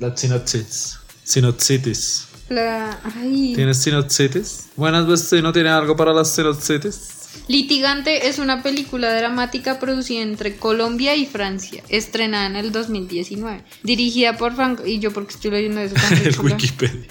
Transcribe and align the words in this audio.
La 0.00 0.16
sinopsis. 0.16 0.98
Sinopsitis. 1.24 2.26
La... 2.48 2.98
Ay. 3.16 3.52
¿Tienes 3.54 3.82
sinopsitis? 3.82 4.70
Buenas, 4.74 5.06
vecino, 5.06 5.52
¿tiene 5.52 5.68
algo 5.68 5.94
para 5.94 6.14
las 6.14 6.34
sinopsitis? 6.34 7.44
Litigante 7.48 8.28
es 8.28 8.38
una 8.38 8.62
película 8.62 9.14
dramática 9.14 9.78
producida 9.78 10.22
entre 10.22 10.56
Colombia 10.56 11.14
y 11.16 11.26
Francia, 11.26 11.82
estrenada 11.90 12.46
en 12.46 12.56
el 12.56 12.72
2019, 12.72 13.62
dirigida 13.82 14.38
por 14.38 14.56
Franco 14.56 14.86
y 14.86 15.00
yo 15.00 15.12
porque 15.12 15.34
estoy 15.34 15.50
leyendo 15.50 15.82
eso 15.82 15.94
tan 15.94 16.16
El. 16.26 16.40
Wikipedia. 16.40 17.06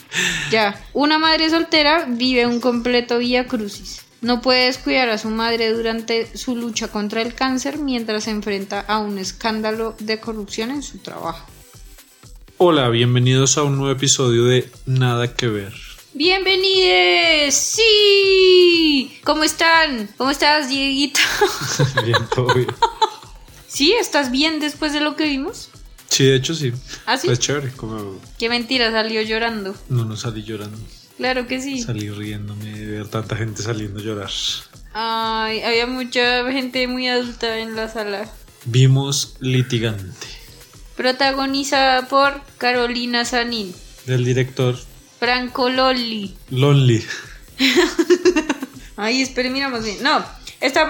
Ya, 0.49 0.83
una 0.93 1.19
madre 1.19 1.47
soltera 1.51 2.05
vive 2.09 2.47
un 2.47 2.59
completo 2.59 3.19
vía 3.19 3.45
crucis. 3.45 4.01
No 4.21 4.41
puede 4.41 4.65
descuidar 4.65 5.09
a 5.09 5.19
su 5.19 5.29
madre 5.29 5.71
durante 5.71 6.35
su 6.35 6.55
lucha 6.55 6.87
contra 6.87 7.21
el 7.21 7.35
cáncer 7.35 7.77
mientras 7.77 8.23
se 8.23 8.31
enfrenta 8.31 8.79
a 8.79 8.97
un 8.97 9.19
escándalo 9.19 9.95
de 9.99 10.19
corrupción 10.19 10.71
en 10.71 10.81
su 10.81 10.97
trabajo. 10.97 11.45
Hola, 12.61 12.89
bienvenidos 12.89 13.57
a 13.57 13.63
un 13.63 13.77
nuevo 13.77 13.91
episodio 13.93 14.43
de 14.43 14.69
Nada 14.85 15.33
que 15.33 15.47
ver. 15.47 15.73
¡Bienvenidos! 16.13 17.53
¡Sí! 17.53 19.17
¿Cómo 19.23 19.45
están? 19.45 20.09
¿Cómo 20.17 20.29
estás, 20.31 20.67
Dieguito? 20.67 21.21
Bien, 22.05 22.17
todo 22.35 22.53
bien. 22.53 22.67
¿Sí? 23.67 23.93
¿Estás 23.93 24.29
bien 24.29 24.59
después 24.59 24.91
de 24.91 24.99
lo 24.99 25.15
que 25.15 25.23
vimos? 25.25 25.69
Sí, 26.09 26.25
de 26.25 26.35
hecho 26.35 26.53
sí. 26.53 26.73
¿Ah, 27.05 27.15
sí? 27.17 27.29
Es 27.29 27.39
chévere, 27.39 27.71
como 27.71 28.19
Qué 28.37 28.49
mentira, 28.49 28.91
salió 28.91 29.21
llorando. 29.21 29.73
no, 29.87 30.03
no 30.03 30.17
salí 30.17 30.43
llorando. 30.43 30.77
Claro 31.15 31.47
que 31.47 31.61
sí. 31.61 31.81
Salí 31.81 32.09
riéndome 32.09 32.77
de 32.77 32.85
ver 32.87 33.07
tanta 33.07 33.37
gente 33.37 33.61
saliendo 33.63 33.99
a 33.99 34.03
llorar. 34.03 34.29
Ay, 34.93 35.61
había 35.61 35.85
mucha 35.87 36.51
gente 36.51 36.87
muy 36.87 37.07
adulta 37.07 37.59
en 37.59 37.75
la 37.77 37.87
sala. 37.89 38.29
Vimos 38.65 39.37
Litigante, 39.39 40.27
Protagonizada 40.99 42.09
por 42.09 42.41
Carolina 42.57 43.23
Sanín, 43.23 43.73
del 44.05 44.25
director 44.25 44.77
Franco 45.17 45.69
Lolli. 45.69 46.35
Lonely. 46.49 47.01
Ay, 48.97 49.21
espere, 49.21 49.49
bien. 49.49 49.71
No, 50.01 50.25
está 50.59 50.89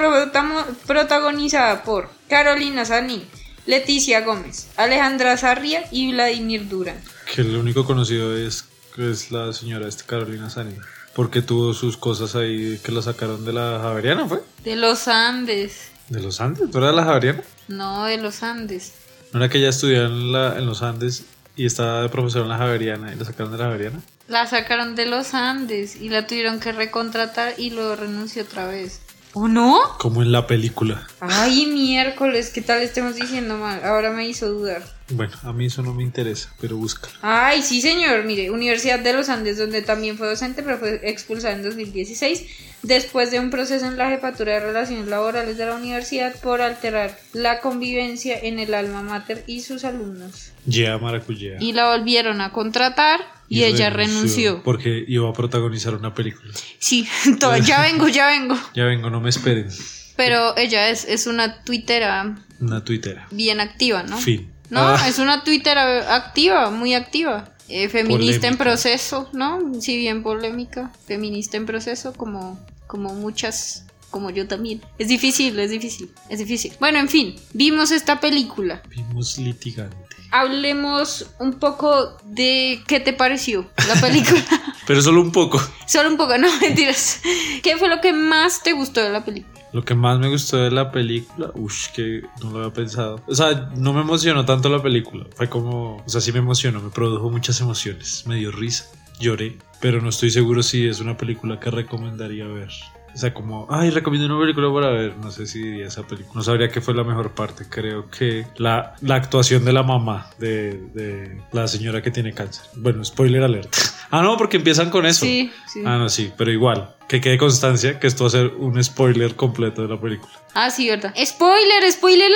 protagonizada 0.87 1.83
por 1.83 2.09
Carolina 2.27 2.85
Sanín, 2.85 3.21
Leticia 3.67 4.21
Gómez, 4.21 4.69
Alejandra 4.77 5.37
Sarria 5.37 5.87
y 5.91 6.11
Vladimir 6.11 6.67
Durán. 6.67 6.99
Que 7.31 7.41
el 7.41 7.55
único 7.55 7.85
conocido 7.85 8.35
es, 8.35 8.65
es 8.97 9.30
la 9.30 9.53
señora 9.53 9.87
esta 9.87 10.05
Carolina 10.07 10.49
Sani. 10.49 10.73
Porque 11.13 11.43
tuvo 11.43 11.75
sus 11.75 11.97
cosas 11.97 12.35
ahí 12.35 12.80
que 12.83 12.91
la 12.91 13.03
sacaron 13.03 13.45
de 13.45 13.53
la 13.53 13.77
Javeriana, 13.80 14.27
¿fue? 14.27 14.41
De 14.63 14.75
los 14.75 15.07
Andes. 15.07 15.91
¿De 16.07 16.19
los 16.19 16.41
Andes? 16.41 16.67
¿No 16.73 16.80
era 16.80 16.87
de 16.87 16.93
la 16.93 17.03
Javeriana? 17.03 17.43
No, 17.67 18.05
de 18.05 18.17
los 18.17 18.41
Andes. 18.41 18.93
¿No 19.31 19.39
era 19.39 19.49
que 19.49 19.59
ella 19.59 19.69
estudiaba 19.69 20.08
en, 20.08 20.31
la, 20.31 20.58
en 20.58 20.66
los 20.66 20.81
Andes 20.81 21.25
y 21.55 21.66
estaba 21.66 22.02
de 22.02 22.09
profesor 22.09 22.44
en 22.44 22.49
la 22.49 22.58
Javeriana 22.58 23.13
y 23.13 23.16
la 23.16 23.25
sacaron 23.25 23.52
de 23.52 23.58
la 23.58 23.66
Javeriana? 23.66 23.99
La 24.27 24.47
sacaron 24.47 24.95
de 24.95 25.05
los 25.05 25.33
Andes 25.33 25.95
y 25.95 26.09
la 26.09 26.25
tuvieron 26.25 26.59
que 26.59 26.71
recontratar 26.71 27.53
y 27.58 27.69
luego 27.71 27.95
renunció 27.95 28.44
otra 28.44 28.67
vez. 28.67 29.02
¿O 29.33 29.47
no? 29.47 29.77
Como 29.99 30.23
en 30.23 30.31
la 30.31 30.47
película. 30.47 31.08
Ay, 31.19 31.67
miércoles, 31.67 32.49
¿qué 32.49 32.61
tal 32.61 32.81
estemos 32.81 33.16
diciendo 33.16 33.58
mal? 33.58 33.83
Ahora 33.83 34.11
me 34.11 34.27
hizo 34.27 34.49
dudar. 34.49 34.83
Bueno, 35.09 35.33
a 35.43 35.53
mí 35.53 35.65
eso 35.65 35.81
no 35.81 35.93
me 35.93 36.03
interesa, 36.03 36.53
pero 36.61 36.77
búscalo. 36.77 37.13
Ay, 37.21 37.61
sí, 37.61 37.81
señor. 37.81 38.25
Mire, 38.25 38.52
Universidad 38.52 38.99
de 38.99 39.13
los 39.13 39.29
Andes, 39.29 39.57
donde 39.57 39.81
también 39.81 40.17
fue 40.17 40.27
docente, 40.27 40.63
pero 40.63 40.77
fue 40.77 40.99
expulsada 41.03 41.55
en 41.55 41.63
2016 41.63 42.45
después 42.83 43.31
de 43.31 43.39
un 43.39 43.49
proceso 43.49 43.85
en 43.85 43.97
la 43.97 44.09
jefatura 44.09 44.53
de 44.53 44.59
relaciones 44.61 45.07
laborales 45.07 45.57
de 45.57 45.65
la 45.65 45.75
universidad 45.75 46.33
por 46.41 46.61
alterar 46.61 47.17
la 47.33 47.59
convivencia 47.59 48.39
en 48.39 48.59
el 48.59 48.73
alma 48.73 49.02
mater 49.02 49.43
y 49.47 49.61
sus 49.61 49.83
alumnos. 49.83 50.52
Yeah, 50.65 50.97
Maracuyá. 50.97 51.57
Y 51.59 51.73
la 51.73 51.89
volvieron 51.89 52.41
a 52.41 52.52
contratar 52.52 53.19
y, 53.47 53.63
ella 53.63 53.89
renunció. 53.89 54.63
Porque 54.63 55.03
iba 55.07 55.30
a 55.30 55.33
protagonizar 55.33 55.95
una 55.95 56.13
película. 56.13 56.53
Sí, 56.77 57.07
ya 57.65 57.81
vengo, 57.91 58.07
ya 58.07 58.27
vengo. 58.27 58.57
Ya 58.76 58.86
vengo, 58.86 59.09
no 59.09 59.20
me 59.20 59.30
esperen. 59.30 59.67
Pero 60.15 60.55
ella 60.58 60.89
es, 60.89 61.05
es 61.05 61.27
una 61.27 61.64
tuitera 61.64 62.36
Una 62.59 62.83
tuitera. 62.83 63.27
bien 63.31 63.61
activa, 63.61 64.03
¿no? 64.03 64.17
Fin. 64.17 64.52
No, 64.69 64.81
Ah, 64.81 65.07
es 65.07 65.19
una 65.19 65.43
tuitera 65.43 66.15
activa, 66.15 66.69
muy 66.69 66.93
activa. 66.93 67.49
Eh, 67.67 67.87
feminista 67.89 68.47
en 68.47 68.57
proceso, 68.57 69.30
¿no? 69.33 69.59
Si 69.80 69.95
bien 69.97 70.23
polémica, 70.23 70.91
feminista 71.05 71.55
en 71.57 71.65
proceso, 71.67 72.13
como, 72.13 72.59
como 72.87 73.13
muchas, 73.13 73.85
como 74.09 74.31
yo 74.31 74.47
también. 74.47 74.81
Es 74.97 75.08
difícil, 75.08 75.59
es 75.59 75.69
difícil, 75.69 76.09
es 76.29 76.39
difícil. 76.39 76.73
Bueno, 76.79 76.97
en 76.97 77.08
fin, 77.09 77.35
vimos 77.53 77.91
esta 77.91 78.19
película. 78.19 78.81
Vimos 78.89 79.37
litigante. 79.37 79.95
Hablemos 80.31 81.27
un 81.39 81.53
poco 81.59 82.17
de 82.23 82.81
qué 82.87 82.99
te 82.99 83.13
pareció 83.13 83.69
la 83.87 83.99
película. 84.02 84.43
Pero 84.87 85.02
solo 85.03 85.21
un 85.21 85.31
poco. 85.31 85.61
Solo 85.85 86.09
un 86.09 86.17
poco, 86.17 86.37
no 86.39 86.47
mentiras. 86.61 87.19
¿Qué 87.61 87.77
fue 87.77 87.87
lo 87.87 88.02
que 88.02 88.13
más 88.13 88.63
te 88.63 88.73
gustó 88.73 89.02
de 89.02 89.09
la 89.11 89.23
película? 89.23 89.58
Lo 89.71 89.83
que 89.83 89.93
más 89.95 90.19
me 90.19 90.30
gustó 90.30 90.57
de 90.57 90.71
la 90.71 90.91
película, 90.91 91.52
uff, 91.53 91.89
que 91.89 92.23
no 92.43 92.52
lo 92.52 92.59
había 92.59 92.73
pensado. 92.73 93.21
O 93.27 93.35
sea, 93.35 93.69
no 93.75 93.93
me 93.93 94.02
emocionó 94.02 94.45
tanto 94.45 94.69
la 94.69 94.81
película. 94.81 95.25
Fue 95.35 95.47
como, 95.47 95.97
o 95.97 96.09
sea, 96.09 96.21
sí 96.21 96.31
me 96.31 96.39
emocionó, 96.39 96.81
me 96.81 96.89
produjo 96.89 97.30
muchas 97.30 97.61
emociones. 97.61 98.25
Me 98.25 98.35
dio 98.35 98.52
risa, 98.52 98.85
lloré, 99.19 99.58
pero 99.79 100.02
no 100.02 100.09
estoy 100.09 100.31
seguro 100.31 100.63
si 100.63 100.87
es 100.87 100.99
una 100.99 101.17
película 101.17 101.59
que 101.59 101.69
recomendaría 101.69 102.47
ver. 102.47 102.69
O 103.13 103.17
sea, 103.17 103.33
como, 103.33 103.67
ay, 103.69 103.89
recomiendo 103.89 104.27
una 104.27 104.39
película 104.39 104.71
para 104.73 104.91
ver. 104.91 105.17
No 105.17 105.31
sé 105.31 105.45
si 105.45 105.81
esa 105.81 106.03
película. 106.03 106.33
No 106.35 106.43
sabría 106.43 106.69
qué 106.69 106.79
fue 106.79 106.93
la 106.93 107.03
mejor 107.03 107.31
parte. 107.31 107.65
Creo 107.69 108.09
que 108.09 108.45
la, 108.58 108.95
la 109.02 109.15
actuación 109.15 109.65
de 109.65 109.73
la 109.73 109.83
mamá 109.83 110.29
de, 110.37 110.79
de 110.93 111.41
la 111.52 111.67
señora 111.67 112.02
que 112.02 112.11
tiene 112.11 112.33
cáncer. 112.33 112.65
Bueno, 112.75 113.03
spoiler 113.03 113.43
alert. 113.43 113.75
Ah, 114.11 114.21
no, 114.21 114.37
porque 114.37 114.58
empiezan 114.58 114.89
con 114.89 115.05
eso. 115.05 115.25
Sí, 115.25 115.52
sí. 115.67 115.81
Ah, 115.86 115.97
no, 115.97 116.09
sí, 116.09 116.31
pero 116.37 116.52
igual, 116.52 116.95
que 117.08 117.21
quede 117.21 117.37
constancia 117.37 117.99
que 117.99 118.08
esto 118.08 118.23
va 118.23 118.27
a 118.30 118.31
ser 118.31 118.47
un 118.58 118.83
spoiler 118.83 119.36
completo 119.36 119.81
de 119.83 119.87
la 119.87 119.99
película. 119.99 120.31
Ah, 120.53 120.71
sí, 120.71 120.89
verdad. 120.89 121.14
Spoiler, 121.23 121.92
spoiler, 121.92 122.31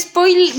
spoiler. 0.00 0.52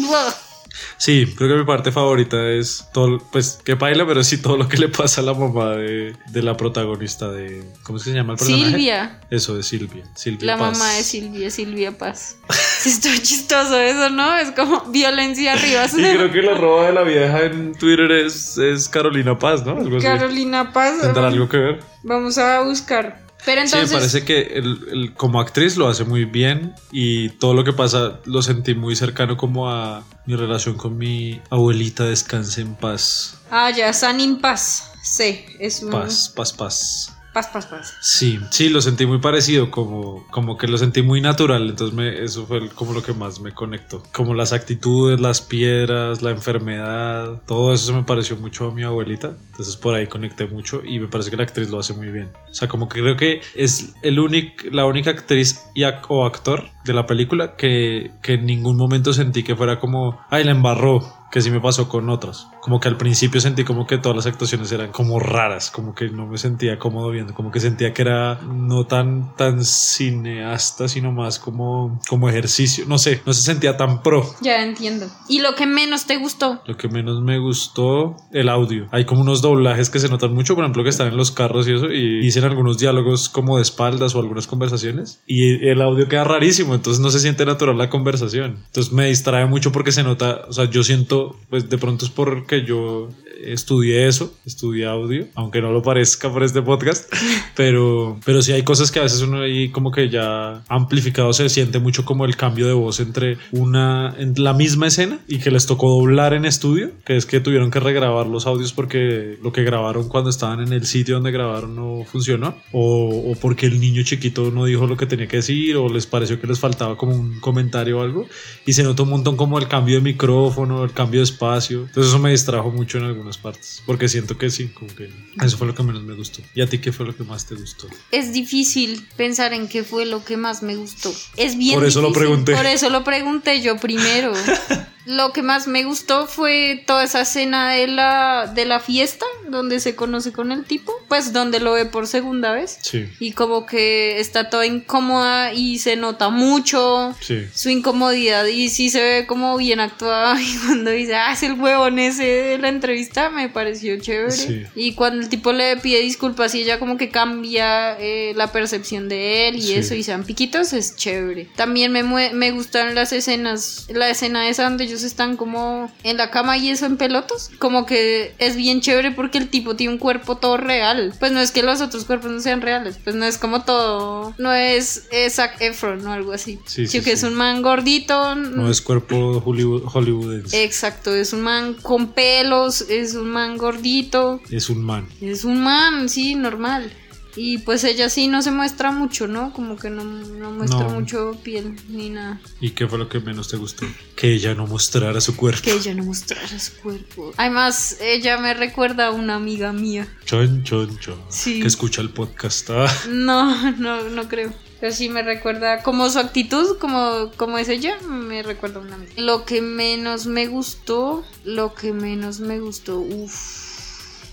Sí, 0.97 1.33
creo 1.37 1.49
que 1.49 1.55
mi 1.55 1.65
parte 1.65 1.91
favorita 1.91 2.49
es 2.49 2.87
todo, 2.93 3.19
pues 3.31 3.59
que 3.63 3.75
baila, 3.75 4.05
pero 4.07 4.23
sí 4.23 4.41
todo 4.41 4.57
lo 4.57 4.67
que 4.67 4.77
le 4.77 4.89
pasa 4.89 5.21
a 5.21 5.23
la 5.23 5.33
mamá 5.33 5.71
de, 5.75 6.15
de 6.27 6.41
la 6.43 6.57
protagonista 6.57 7.29
de, 7.31 7.63
¿cómo 7.83 7.97
es 7.97 8.03
que 8.05 8.09
se 8.11 8.15
llama 8.15 8.33
el 8.33 8.39
personaje? 8.39 8.65
Silvia. 8.71 9.19
Eso, 9.29 9.55
de 9.55 9.63
Silvia. 9.63 10.03
Silvia 10.15 10.45
La 10.47 10.57
Paz. 10.57 10.77
mamá 10.77 10.93
de 10.93 11.03
Silvia, 11.03 11.49
Silvia 11.49 11.97
Paz. 11.97 12.37
Sí, 12.79 12.89
Está 12.89 13.09
chistoso 13.21 13.79
eso, 13.79 14.09
¿no? 14.09 14.35
Es 14.37 14.51
como 14.51 14.81
violencia 14.91 15.53
arriba. 15.53 15.85
Y 15.93 16.01
creo 16.01 16.31
que 16.31 16.41
la 16.41 16.55
roba 16.55 16.87
de 16.87 16.93
la 16.93 17.03
vieja 17.03 17.43
en 17.43 17.73
Twitter 17.75 18.11
es, 18.11 18.57
es 18.57 18.89
Carolina 18.89 19.37
Paz, 19.37 19.65
¿no? 19.65 19.71
Algo 19.77 19.97
así. 19.97 20.05
Carolina 20.05 20.73
Paz. 20.73 21.01
¿Tendrá 21.01 21.27
algo 21.27 21.47
que 21.47 21.57
ver? 21.57 21.79
Vamos 22.03 22.37
a 22.37 22.61
buscar. 22.61 23.21
Pero 23.45 23.61
entonces. 23.61 23.89
sí, 23.89 23.93
me 23.95 23.99
parece 23.99 24.25
que 24.25 25.11
como 25.17 25.39
actriz 25.39 25.77
lo 25.77 25.87
hace 25.87 26.03
muy 26.03 26.25
bien 26.25 26.73
y 26.91 27.29
todo 27.29 27.53
lo 27.53 27.63
que 27.63 27.73
pasa 27.73 28.19
lo 28.25 28.41
sentí 28.41 28.73
muy 28.73 28.95
cercano 28.95 29.37
como 29.37 29.69
a 29.69 30.03
mi 30.25 30.35
relación 30.35 30.77
con 30.77 30.97
mi 30.97 31.41
abuelita 31.49 32.05
descanse 32.05 32.61
en 32.61 32.75
paz. 32.75 33.39
Ah, 33.51 33.71
ya, 33.71 33.91
Sanin 33.93 34.39
Paz. 34.39 34.91
Sí, 35.03 35.45
es 35.59 35.83
un. 35.83 35.91
Paz, 35.91 36.31
paz, 36.33 36.53
paz. 36.53 37.12
Paz, 37.33 37.47
paz, 37.47 37.65
paz. 37.65 37.97
Sí, 37.99 38.39
sí, 38.51 38.69
lo 38.69 38.79
sentí 38.79 39.07
muy 39.07 39.17
parecido, 39.17 39.71
como, 39.71 40.23
como 40.29 40.55
que 40.55 40.67
lo 40.67 40.77
sentí 40.77 41.01
muy 41.01 41.19
natural, 41.19 41.67
entonces 41.67 41.95
me, 41.95 42.23
eso 42.23 42.45
fue 42.45 42.69
como 42.69 42.93
lo 42.93 43.01
que 43.01 43.13
más 43.13 43.39
me 43.39 43.53
conectó. 43.53 44.03
Como 44.13 44.35
las 44.35 44.53
actitudes, 44.53 45.19
las 45.19 45.41
piedras, 45.41 46.21
la 46.21 46.29
enfermedad, 46.29 47.41
todo 47.47 47.73
eso 47.73 47.87
se 47.87 47.93
me 47.93 48.03
pareció 48.03 48.35
mucho 48.37 48.67
a 48.67 48.71
mi 48.71 48.83
abuelita, 48.83 49.35
entonces 49.49 49.75
por 49.75 49.95
ahí 49.95 50.05
conecté 50.05 50.45
mucho 50.45 50.83
y 50.85 50.99
me 50.99 51.07
parece 51.07 51.31
que 51.31 51.37
la 51.37 51.43
actriz 51.43 51.71
lo 51.71 51.79
hace 51.79 51.93
muy 51.93 52.09
bien. 52.09 52.29
O 52.51 52.53
sea, 52.53 52.67
como 52.67 52.87
que 52.87 53.01
creo 53.01 53.17
que 53.17 53.41
es 53.55 53.95
el 54.03 54.19
único, 54.19 54.65
la 54.71 54.85
única 54.85 55.09
actriz 55.09 55.59
y 55.73 55.83
o 56.07 56.25
actor 56.25 56.69
de 56.85 56.93
la 56.93 57.07
película 57.07 57.55
que, 57.55 58.11
que 58.21 58.33
en 58.33 58.45
ningún 58.45 58.77
momento 58.77 59.11
sentí 59.11 59.43
que 59.43 59.55
fuera 59.55 59.79
como, 59.79 60.19
ay, 60.29 60.43
la 60.43 60.51
embarró, 60.51 61.01
que 61.33 61.41
sí 61.41 61.49
me 61.49 61.59
pasó 61.59 61.89
con 61.89 62.09
otras. 62.09 62.47
Como 62.61 62.79
que 62.79 62.87
al 62.87 62.95
principio 62.95 63.41
sentí 63.41 63.63
como 63.63 63.87
que 63.87 63.97
todas 63.97 64.15
las 64.15 64.27
actuaciones 64.27 64.71
eran 64.71 64.91
como 64.91 65.19
raras, 65.19 65.71
como 65.71 65.95
que 65.95 66.09
no 66.09 66.27
me 66.27 66.37
sentía 66.37 66.77
cómodo 66.77 67.09
viendo, 67.09 67.33
como 67.33 67.51
que 67.51 67.59
sentía 67.59 67.91
que 67.91 68.03
era 68.03 68.39
no 68.43 68.85
tan 68.85 69.35
tan 69.35 69.65
cineasta, 69.65 70.87
sino 70.87 71.11
más 71.11 71.39
como 71.39 71.99
como 72.07 72.29
ejercicio, 72.29 72.85
no 72.87 72.99
sé, 72.99 73.19
no 73.25 73.33
se 73.33 73.41
sentía 73.41 73.77
tan 73.77 74.03
pro. 74.03 74.23
Ya 74.41 74.63
entiendo. 74.63 75.07
¿Y 75.27 75.39
lo 75.39 75.55
que 75.55 75.65
menos 75.65 76.05
te 76.05 76.17
gustó? 76.17 76.61
Lo 76.67 76.77
que 76.77 76.87
menos 76.87 77.23
me 77.23 77.39
gustó, 77.39 78.15
el 78.31 78.47
audio. 78.47 78.87
Hay 78.91 79.05
como 79.05 79.21
unos 79.21 79.41
doblajes 79.41 79.89
que 79.89 79.97
se 79.97 80.09
notan 80.09 80.35
mucho, 80.35 80.53
por 80.53 80.63
ejemplo, 80.63 80.83
que 80.83 80.89
están 80.89 81.07
en 81.07 81.17
los 81.17 81.31
carros 81.31 81.67
y 81.67 81.73
eso, 81.73 81.87
y 81.91 82.19
dicen 82.19 82.43
algunos 82.43 82.77
diálogos 82.77 83.27
como 83.27 83.57
de 83.57 83.63
espaldas 83.63 84.13
o 84.13 84.19
algunas 84.19 84.45
conversaciones, 84.45 85.19
y 85.25 85.67
el 85.67 85.81
audio 85.81 86.07
queda 86.07 86.25
rarísimo, 86.25 86.75
entonces 86.75 87.01
no 87.01 87.09
se 87.09 87.19
siente 87.19 87.43
natural 87.43 87.75
la 87.75 87.89
conversación. 87.89 88.59
Entonces 88.67 88.93
me 88.93 89.07
distrae 89.07 89.47
mucho 89.47 89.71
porque 89.71 89.91
se 89.91 90.03
nota, 90.03 90.41
o 90.47 90.53
sea, 90.53 90.69
yo 90.69 90.83
siento, 90.83 91.22
pues 91.49 91.69
de 91.69 91.77
pronto 91.77 92.05
es 92.05 92.11
porque 92.11 92.63
yo 92.65 93.09
estudié 93.45 94.07
eso, 94.07 94.33
estudié 94.45 94.85
audio, 94.85 95.27
aunque 95.35 95.61
no 95.61 95.71
lo 95.71 95.81
parezca 95.81 96.31
por 96.31 96.43
este 96.43 96.61
podcast, 96.61 97.11
pero, 97.55 98.19
pero 98.25 98.41
sí 98.41 98.51
hay 98.51 98.63
cosas 98.63 98.91
que 98.91 98.99
a 98.99 99.03
veces 99.03 99.21
uno 99.21 99.41
ahí 99.41 99.69
como 99.69 99.91
que 99.91 100.09
ya 100.09 100.63
amplificado 100.67 101.33
se 101.33 101.49
siente 101.49 101.79
mucho 101.79 102.05
como 102.05 102.25
el 102.25 102.35
cambio 102.35 102.67
de 102.67 102.73
voz 102.73 102.99
entre 102.99 103.37
una, 103.51 104.15
en 104.17 104.33
la 104.37 104.53
misma 104.53 104.87
escena 104.87 105.19
y 105.27 105.39
que 105.39 105.51
les 105.51 105.65
tocó 105.65 105.89
doblar 105.89 106.33
en 106.33 106.45
estudio, 106.45 106.91
que 107.05 107.17
es 107.17 107.25
que 107.25 107.39
tuvieron 107.39 107.71
que 107.71 107.79
regrabar 107.79 108.27
los 108.27 108.47
audios 108.47 108.73
porque 108.73 109.37
lo 109.41 109.51
que 109.51 109.63
grabaron 109.63 110.07
cuando 110.07 110.29
estaban 110.29 110.61
en 110.61 110.73
el 110.73 110.85
sitio 110.85 111.15
donde 111.15 111.31
grabaron 111.31 111.75
no 111.75 112.03
funcionó, 112.05 112.55
o, 112.71 113.31
o 113.31 113.35
porque 113.35 113.65
el 113.65 113.79
niño 113.79 114.03
chiquito 114.03 114.51
no 114.51 114.65
dijo 114.65 114.87
lo 114.87 114.97
que 114.97 115.05
tenía 115.05 115.27
que 115.27 115.37
decir, 115.37 115.75
o 115.75 115.89
les 115.89 116.05
pareció 116.05 116.39
que 116.39 116.47
les 116.47 116.59
faltaba 116.59 116.97
como 116.97 117.13
un 117.13 117.39
comentario 117.39 117.99
o 117.99 118.01
algo, 118.01 118.27
y 118.65 118.73
se 118.73 118.83
notó 118.83 119.03
un 119.03 119.09
montón 119.09 119.37
como 119.37 119.59
el 119.59 119.67
cambio 119.67 119.95
de 119.95 120.01
micrófono, 120.01 120.83
el 120.83 120.91
cambio 120.91 121.19
de 121.19 121.25
espacio, 121.25 121.81
entonces 121.81 122.11
eso 122.11 122.19
me 122.19 122.31
distrajo 122.31 122.71
mucho 122.71 122.97
en 122.97 123.05
algunas 123.33 123.37
partes, 123.37 123.83
porque 123.85 124.07
siento 124.07 124.37
que 124.37 124.49
sí, 124.49 124.67
como 124.69 124.93
que 124.95 125.09
eso 125.43 125.57
fue 125.57 125.67
lo 125.67 125.75
que 125.75 125.83
menos 125.83 126.03
me 126.03 126.13
gustó. 126.13 126.41
¿Y 126.53 126.61
a 126.61 126.67
ti 126.67 126.79
qué 126.79 126.91
fue 126.91 127.05
lo 127.05 127.15
que 127.15 127.23
más 127.23 127.45
te 127.45 127.55
gustó? 127.55 127.87
Es 128.11 128.33
difícil 128.33 129.07
pensar 129.17 129.53
en 129.53 129.67
qué 129.67 129.83
fue 129.83 130.05
lo 130.05 130.23
que 130.23 130.37
más 130.37 130.61
me 130.63 130.75
gustó. 130.75 131.13
Es 131.37 131.57
bien 131.57 131.75
Por 131.75 131.85
eso 131.85 132.01
lo 132.01 132.09
difícil. 132.09 132.27
pregunté. 132.27 132.55
Por 132.55 132.65
eso 132.65 132.89
lo 132.89 133.03
pregunté 133.03 133.61
yo 133.61 133.77
primero. 133.77 134.33
Lo 135.05 135.33
que 135.33 135.41
más 135.41 135.67
me 135.67 135.83
gustó 135.83 136.27
fue 136.27 136.83
toda 136.87 137.03
esa 137.03 137.21
escena 137.21 137.71
de 137.71 137.87
la, 137.87 138.51
de 138.53 138.65
la 138.65 138.79
fiesta, 138.79 139.25
donde 139.49 139.79
se 139.79 139.95
conoce 139.95 140.31
con 140.31 140.51
el 140.51 140.63
tipo, 140.63 140.93
pues 141.09 141.33
donde 141.33 141.59
lo 141.59 141.73
ve 141.73 141.85
por 141.85 142.07
segunda 142.07 142.53
vez. 142.53 142.77
Sí, 142.81 143.09
Y 143.19 143.33
como 143.33 143.65
que 143.65 144.19
está 144.19 144.49
toda 144.49 144.65
incómoda 144.65 145.53
y 145.53 145.79
se 145.79 145.95
nota 145.95 146.29
mucho 146.29 147.15
sí. 147.19 147.45
su 147.53 147.69
incomodidad 147.69 148.45
y 148.45 148.69
sí 148.69 148.89
se 148.89 149.01
ve 149.01 149.25
como 149.27 149.57
bien 149.57 149.79
actuada 149.79 150.41
y 150.41 150.57
cuando 150.65 150.91
dice, 150.91 151.15
ah, 151.15 151.33
es 151.33 151.43
el 151.43 151.53
huevón 151.53 151.99
ese 151.99 152.23
de 152.23 152.57
la 152.57 152.69
entrevista, 152.69 153.29
me 153.29 153.49
pareció 153.49 153.99
chévere. 153.99 154.31
Sí. 154.31 154.63
Y 154.75 154.93
cuando 154.93 155.21
el 155.21 155.29
tipo 155.29 155.51
le 155.51 155.75
pide 155.77 155.99
disculpas 155.99 156.55
y 156.55 156.61
ella 156.61 156.79
como 156.79 156.97
que 156.97 157.09
cambia 157.09 157.97
eh, 157.99 158.33
la 158.35 158.51
percepción 158.51 159.09
de 159.09 159.49
él 159.49 159.57
y 159.57 159.73
eso 159.73 159.95
y 159.95 160.03
sean 160.03 160.23
piquitos, 160.23 160.71
es 160.73 160.95
chévere. 160.95 161.49
También 161.55 161.91
me, 161.91 162.03
me 162.03 162.51
gustaron 162.51 162.95
las 162.95 163.11
escenas, 163.11 163.87
la 163.89 164.09
escena 164.09 164.47
esa 164.47 164.63
donde 164.63 164.92
ellos 164.93 165.03
están 165.03 165.37
como 165.37 165.91
en 166.03 166.17
la 166.17 166.29
cama 166.29 166.57
y 166.57 166.69
eso 166.69 166.85
en 166.85 166.97
pelotos, 166.97 167.49
como 167.59 167.85
que 167.85 168.33
es 168.37 168.55
bien 168.55 168.81
chévere 168.81 169.11
porque 169.11 169.37
el 169.39 169.49
tipo 169.49 169.75
tiene 169.75 169.93
un 169.93 169.99
cuerpo 169.99 170.37
todo 170.37 170.57
real. 170.57 171.13
Pues 171.19 171.31
no 171.31 171.39
es 171.39 171.51
que 171.51 171.63
los 171.63 171.81
otros 171.81 172.05
cuerpos 172.05 172.31
no 172.31 172.39
sean 172.39 172.61
reales, 172.61 172.97
pues 173.03 173.15
no 173.15 173.25
es 173.25 173.37
como 173.37 173.63
todo, 173.63 174.33
no 174.37 174.53
es, 174.53 175.07
es 175.11 175.35
Zac 175.35 175.59
Efron 175.61 176.05
o 176.05 176.11
algo 176.13 176.31
así. 176.33 176.59
Sí, 176.65 176.85
sí, 176.87 176.87
Sí, 176.87 176.99
que 176.99 177.05
sí. 177.05 177.11
es 177.11 177.23
un 177.23 177.33
man 177.33 177.61
gordito. 177.61 178.35
No 178.35 178.69
es 178.69 178.81
cuerpo 178.81 179.41
Hollywood, 179.43 179.83
hollywoodense, 179.85 180.63
Exacto, 180.63 181.13
es 181.15 181.33
un 181.33 181.41
man 181.41 181.73
con 181.81 182.09
pelos, 182.13 182.81
es 182.81 183.15
un 183.15 183.29
man 183.31 183.57
gordito, 183.57 184.39
es 184.51 184.69
un 184.69 184.83
man. 184.83 185.07
es 185.21 185.43
un 185.43 185.61
man, 185.63 186.07
sí, 186.09 186.35
normal. 186.35 186.91
Y 187.35 187.57
pues 187.59 187.83
ella 187.83 188.09
sí 188.09 188.27
no 188.27 188.41
se 188.41 188.51
muestra 188.51 188.91
mucho, 188.91 189.27
¿no? 189.27 189.51
Como 189.53 189.75
que 189.77 189.89
no, 189.89 190.03
no 190.03 190.51
muestra 190.51 190.79
No. 190.83 190.89
mucho 190.91 191.37
piel 191.43 191.75
ni 191.89 192.09
nada. 192.09 192.39
¿Y 192.61 192.71
qué 192.71 192.87
fue 192.87 192.97
lo 192.99 193.09
que 193.09 193.19
menos 193.19 193.47
te 193.47 193.57
gustó? 193.57 193.85
Que 194.15 194.33
ella 194.33 194.53
no 194.53 194.67
mostrara 194.67 195.19
su 195.21 195.35
cuerpo. 195.35 195.61
Que 195.63 195.73
ella 195.73 195.93
no 195.95 196.03
mostrara 196.03 196.59
su 196.59 196.73
cuerpo. 196.81 197.33
Además, 197.37 197.97
ella 198.01 198.37
me 198.37 198.53
recuerda 198.53 199.07
a 199.07 199.11
una 199.11 199.35
amiga 199.35 199.73
mía. 199.73 200.07
Chon, 200.25 200.63
chon, 200.63 200.97
chon. 200.99 201.19
Sí. 201.29 201.59
Que 201.61 201.67
escucha 201.67 202.01
el 202.01 202.09
podcast. 202.11 202.69
Ah, 202.69 202.87
No, 203.09 203.71
no, 203.73 204.03
no 204.09 204.27
creo. 204.27 204.53
Pero 204.79 204.93
sí 204.93 205.07
me 205.07 205.23
recuerda, 205.23 205.81
como 205.81 206.09
su 206.09 206.19
actitud, 206.19 206.77
como, 206.77 207.31
como 207.37 207.57
es 207.57 207.69
ella, 207.69 207.97
me 208.01 208.43
recuerda 208.43 208.79
a 208.79 208.83
una 208.83 208.95
amiga. 208.95 209.13
Lo 209.15 209.45
que 209.45 209.61
menos 209.61 210.25
me 210.25 210.47
gustó, 210.47 211.23
lo 211.45 211.73
que 211.73 211.93
menos 211.93 212.41
me 212.41 212.59
gustó, 212.59 212.99
uff. 212.99 213.62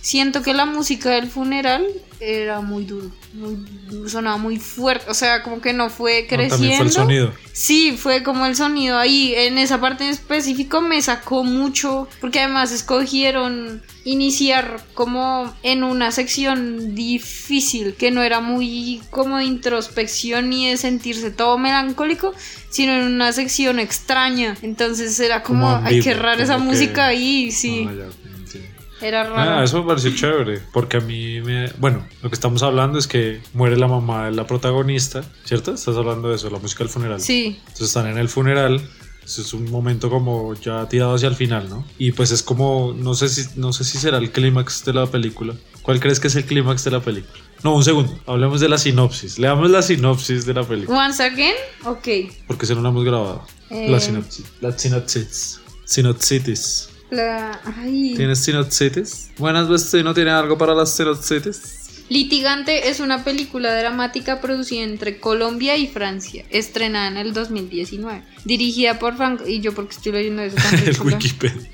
Siento 0.01 0.43
que 0.43 0.55
la 0.55 0.65
música 0.65 1.11
del 1.11 1.29
funeral 1.29 1.87
era 2.21 2.61
muy 2.61 2.85
duro, 2.85 3.11
muy, 3.35 4.09
sonaba 4.09 4.37
muy 4.37 4.59
fuerte, 4.59 5.11
o 5.11 5.15
sea, 5.15 5.43
como 5.43 5.61
que 5.61 5.73
no 5.73 5.89
fue 5.91 6.23
no, 6.23 6.29
creciendo. 6.29 6.57
también 6.57 6.77
fue 6.77 6.87
el 6.87 6.93
sonido. 6.93 7.33
Sí, 7.53 7.93
fue 7.97 8.23
como 8.23 8.47
el 8.47 8.57
sonido 8.57 8.97
ahí. 8.99 9.35
En 9.37 9.59
esa 9.59 9.81
parte 9.81 10.05
en 10.05 10.11
específico 10.11 10.81
me 10.81 11.01
sacó 11.03 11.45
mucho. 11.45 12.09
Porque 12.21 12.41
además 12.41 12.73
escogieron 12.73 13.83
iniciar 14.05 14.81
como 14.95 15.55
en 15.63 15.83
una 15.85 16.11
sección 16.13 16.95
difícil. 16.95 17.95
Que 17.95 18.11
no 18.11 18.23
era 18.23 18.41
muy 18.41 19.03
como 19.11 19.37
de 19.39 19.45
introspección 19.45 20.49
ni 20.49 20.69
de 20.71 20.77
sentirse 20.79 21.31
todo 21.31 21.59
melancólico. 21.59 22.33
Sino 22.71 22.95
en 22.95 23.03
una 23.05 23.33
sección 23.33 23.79
extraña. 23.79 24.57
Entonces 24.63 25.19
era 25.21 25.43
como, 25.43 25.63
Como 25.67 25.77
ay, 25.77 25.83
ambiguo, 25.99 26.05
qué 26.05 26.15
rara 26.15 26.43
esa 26.43 26.57
que- 26.57 26.63
música 26.63 27.07
ahí. 27.09 27.51
Sí, 27.51 27.87
Ah. 27.89 27.93
Era 29.01 29.25
raro. 29.25 29.51
Ah, 29.59 29.65
eso 29.65 29.81
me 29.83 29.89
pareció 29.89 30.15
chévere, 30.15 30.61
porque 30.73 30.99
a 30.99 31.01
mí 31.01 31.41
me... 31.41 31.69
Bueno, 31.79 32.07
lo 32.23 32.29
que 32.31 32.35
estamos 32.35 32.63
hablando 32.63 32.99
es 32.99 33.07
que 33.07 33.41
muere 33.55 33.77
la 33.77 33.89
mamá 33.89 34.27
de 34.27 34.33
la 34.33 34.47
protagonista, 34.47 35.23
¿cierto? 35.45 35.73
Estás 35.75 35.97
hablando 35.97 36.29
de 36.29 36.37
eso, 36.37 36.51
la 36.51 36.59
música 36.59 36.85
del 36.85 36.93
funeral. 36.93 37.21
Sí, 37.21 37.59
Entonces 37.61 37.87
están 37.89 38.07
en 38.07 38.19
el 38.19 38.29
funeral, 38.29 38.81
eso 39.25 39.43
es 39.43 39.53
un 39.53 39.71
momento 39.71 40.11
como 40.11 40.55
ya 40.55 40.89
tirado 40.89 41.15
hacia 41.15 41.29
el 41.29 41.35
final, 41.37 41.69
¿no? 41.69 41.87
Y 41.99 42.13
pues 42.13 42.31
es 42.31 42.43
como, 42.43 42.95
no 42.97 43.15
sé 43.15 43.29
si, 43.29 43.47
no 43.57 43.73
sé 43.73 43.85
si 43.85 43.99
será 43.99 44.19
el 44.19 44.31
clímax 44.33 44.85
de 44.85 44.93
la 44.93 45.07
película. 45.07 45.55
¿Cuál 45.83 45.99
crees 46.01 46.21
que 46.21 46.29
es 46.29 46.37
el 46.37 46.45
clímax 46.45 46.85
de 46.85 46.91
la 46.91 47.01
película? 47.01 47.39
No, 47.63 47.75
un 47.75 47.85
segundo, 47.85 48.19
hablemos 48.27 48.61
de 48.61 48.69
la 48.69 48.79
sinopsis. 48.79 49.39
Leamos 49.39 49.71
la 49.71 49.83
sinopsis 49.83 50.47
de 50.47 50.55
la 50.55 50.63
película, 50.65 51.07
Once 51.07 51.23
Again, 51.23 51.55
ok. 51.85 52.09
porque 52.47 52.67
si 52.67 52.75
no 52.75 52.81
la 52.83 52.89
hemos 52.91 53.05
grabado. 53.05 53.45
Eh. 53.71 53.89
La 53.91 54.01
sinopsis. 54.01 54.45
La 54.61 54.77
sinopsis. 54.77 55.61
Sinopsitis. 55.85 56.90
La... 57.11 57.61
Ay. 57.77 58.15
¿Tienes 58.17 58.39
sinopsitis? 58.41 59.31
Buenas, 59.39 59.69
vecino, 59.69 60.15
¿tiene 60.15 60.31
algo 60.31 60.57
para 60.57 60.75
las 60.75 60.95
sinopsitis? 60.97 61.81
Litigante 62.11 62.89
es 62.89 62.99
una 62.99 63.23
película 63.23 63.73
dramática 63.73 64.41
producida 64.41 64.83
entre 64.83 65.21
Colombia 65.21 65.77
y 65.77 65.87
Francia, 65.87 66.45
estrenada 66.51 67.07
en 67.07 67.17
el 67.17 67.33
2019, 67.33 68.25
dirigida 68.45 68.99
por 68.99 69.17
Franco 69.17 69.47
y 69.47 69.61
yo 69.61 69.73
porque 69.77 69.95
estoy 69.95 70.11
leyendo 70.11 70.43
eso 70.43 70.57
tan 70.57 70.79
el. 70.89 71.01
Wikipedia. 71.01 71.71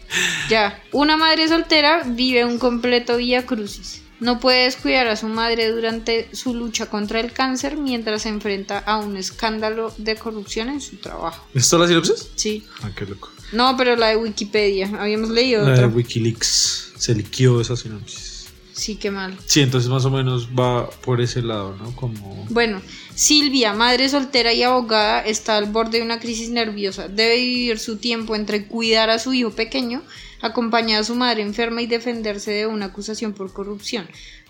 Ya, 0.50 0.83
una 0.93 1.17
madre 1.17 1.49
soltera 1.49 2.03
vive 2.06 2.44
un 2.44 2.59
completo 2.59 3.17
vía 3.17 3.47
crucis. 3.47 4.03
No 4.21 4.39
puede 4.39 4.65
descuidar 4.65 5.09
a 5.09 5.17
su 5.17 5.29
madre 5.29 5.71
durante 5.71 6.29
su 6.35 6.55
lucha 6.55 6.87
contra 6.87 7.21
el 7.21 7.32
cáncer 7.32 7.79
mientras 7.79 8.23
se 8.23 8.29
enfrenta 8.29 8.79
a 8.79 8.99
un 8.99 9.17
escándalo 9.17 9.94
de 9.97 10.17
corrupción 10.17 10.69
en 10.69 10.82
su 10.82 10.97
trabajo. 10.97 11.47
¿Esto 11.55 11.77
es 11.77 11.81
la 11.81 11.89
sinopsis? 11.89 12.29
Sí. 12.35 12.62
Ah, 12.82 12.91
qué 12.94 13.06
loco. 13.06 13.31
No, 13.52 13.76
pero 13.76 13.96
la 13.96 14.08
de 14.08 14.16
Wikipedia. 14.16 14.90
Habíamos 14.98 15.31
leído 15.31 15.69
La 15.69 15.75
de. 15.75 15.87
Wikileaks. 15.87 16.93
Se 16.96 17.14
liquió 17.14 17.60
esa 17.60 17.76
sinopsis. 17.76 18.37
Sí, 18.76 18.96
qué 18.96 19.10
mal. 19.10 19.34
Sí, 19.46 19.62
entonces 19.62 19.88
más 19.88 20.04
o 20.04 20.10
menos 20.10 20.50
va 20.50 20.90
por 20.90 21.22
ese 21.22 21.40
lado, 21.40 21.75
¿no? 21.76 21.96
Como... 21.96 22.46
Bueno, 22.50 22.82
Silvia, 23.14 23.72
madre 23.72 24.06
soltera 24.10 24.52
y 24.52 24.62
abogada, 24.62 25.22
está 25.22 25.56
al 25.56 25.64
borde 25.64 25.98
de 25.98 26.04
una 26.04 26.20
crisis 26.20 26.50
nerviosa. 26.50 27.08
Debe 27.08 27.37
dividir 27.37 27.78
su 27.78 27.96
tiempo 27.96 28.37
entre 28.37 28.66
cuidar 28.66 29.08
a 29.08 29.19
su 29.19 29.32
hijo 29.32 29.50
pequeño, 29.50 30.02
acompañar 30.43 31.00
a 31.00 31.04
su 31.04 31.14
madre 31.14 31.40
enferma 31.40 31.81
y 31.81 31.87
defenderse 31.87 32.50
de 32.50 32.66
una 32.66 32.87
acusación 32.87 33.32
por 33.32 33.50
corrupción. 33.50 34.06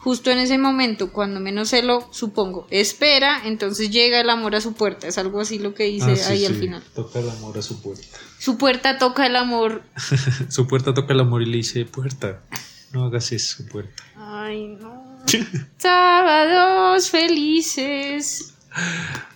Justo 0.07 0.31
en 0.31 0.39
ese 0.39 0.57
momento, 0.57 1.11
cuando 1.11 1.41
menos 1.41 1.71
se 1.71 1.83
lo 1.83 2.07
supongo, 2.13 2.69
espera, 2.71 3.43
entonces 3.45 3.91
llega 3.91 4.21
el 4.21 4.31
amor 4.31 4.55
a 4.55 4.61
su 4.61 4.73
puerta. 4.73 5.09
Es 5.09 5.19
algo 5.19 5.41
así 5.41 5.59
lo 5.59 5.75
que 5.75 5.83
dice 5.83 6.13
Ah, 6.13 6.15
sí, 6.15 6.33
ahí 6.33 6.45
al 6.45 6.55
final. 6.55 6.81
Toca 6.95 7.19
el 7.19 7.29
amor 7.29 7.59
a 7.59 7.63
su 7.63 7.83
puerta. 7.83 8.17
Su 8.39 8.57
puerta 8.57 8.99
toca 8.99 9.27
el 9.27 9.35
amor. 9.35 9.83
su 10.49 10.69
puerta 10.69 10.95
toca 10.95 11.13
el 11.13 11.19
amor 11.19 11.43
y 11.43 11.47
le 11.47 11.57
dice, 11.57 11.85
puerta, 11.87 12.43
no 12.93 13.07
hagas 13.07 13.33
eso, 13.33 13.65
puerta. 13.67 14.05
Ay, 14.15 14.69
no. 14.81 15.19
Sábados 15.77 17.11
felices. 17.11 18.55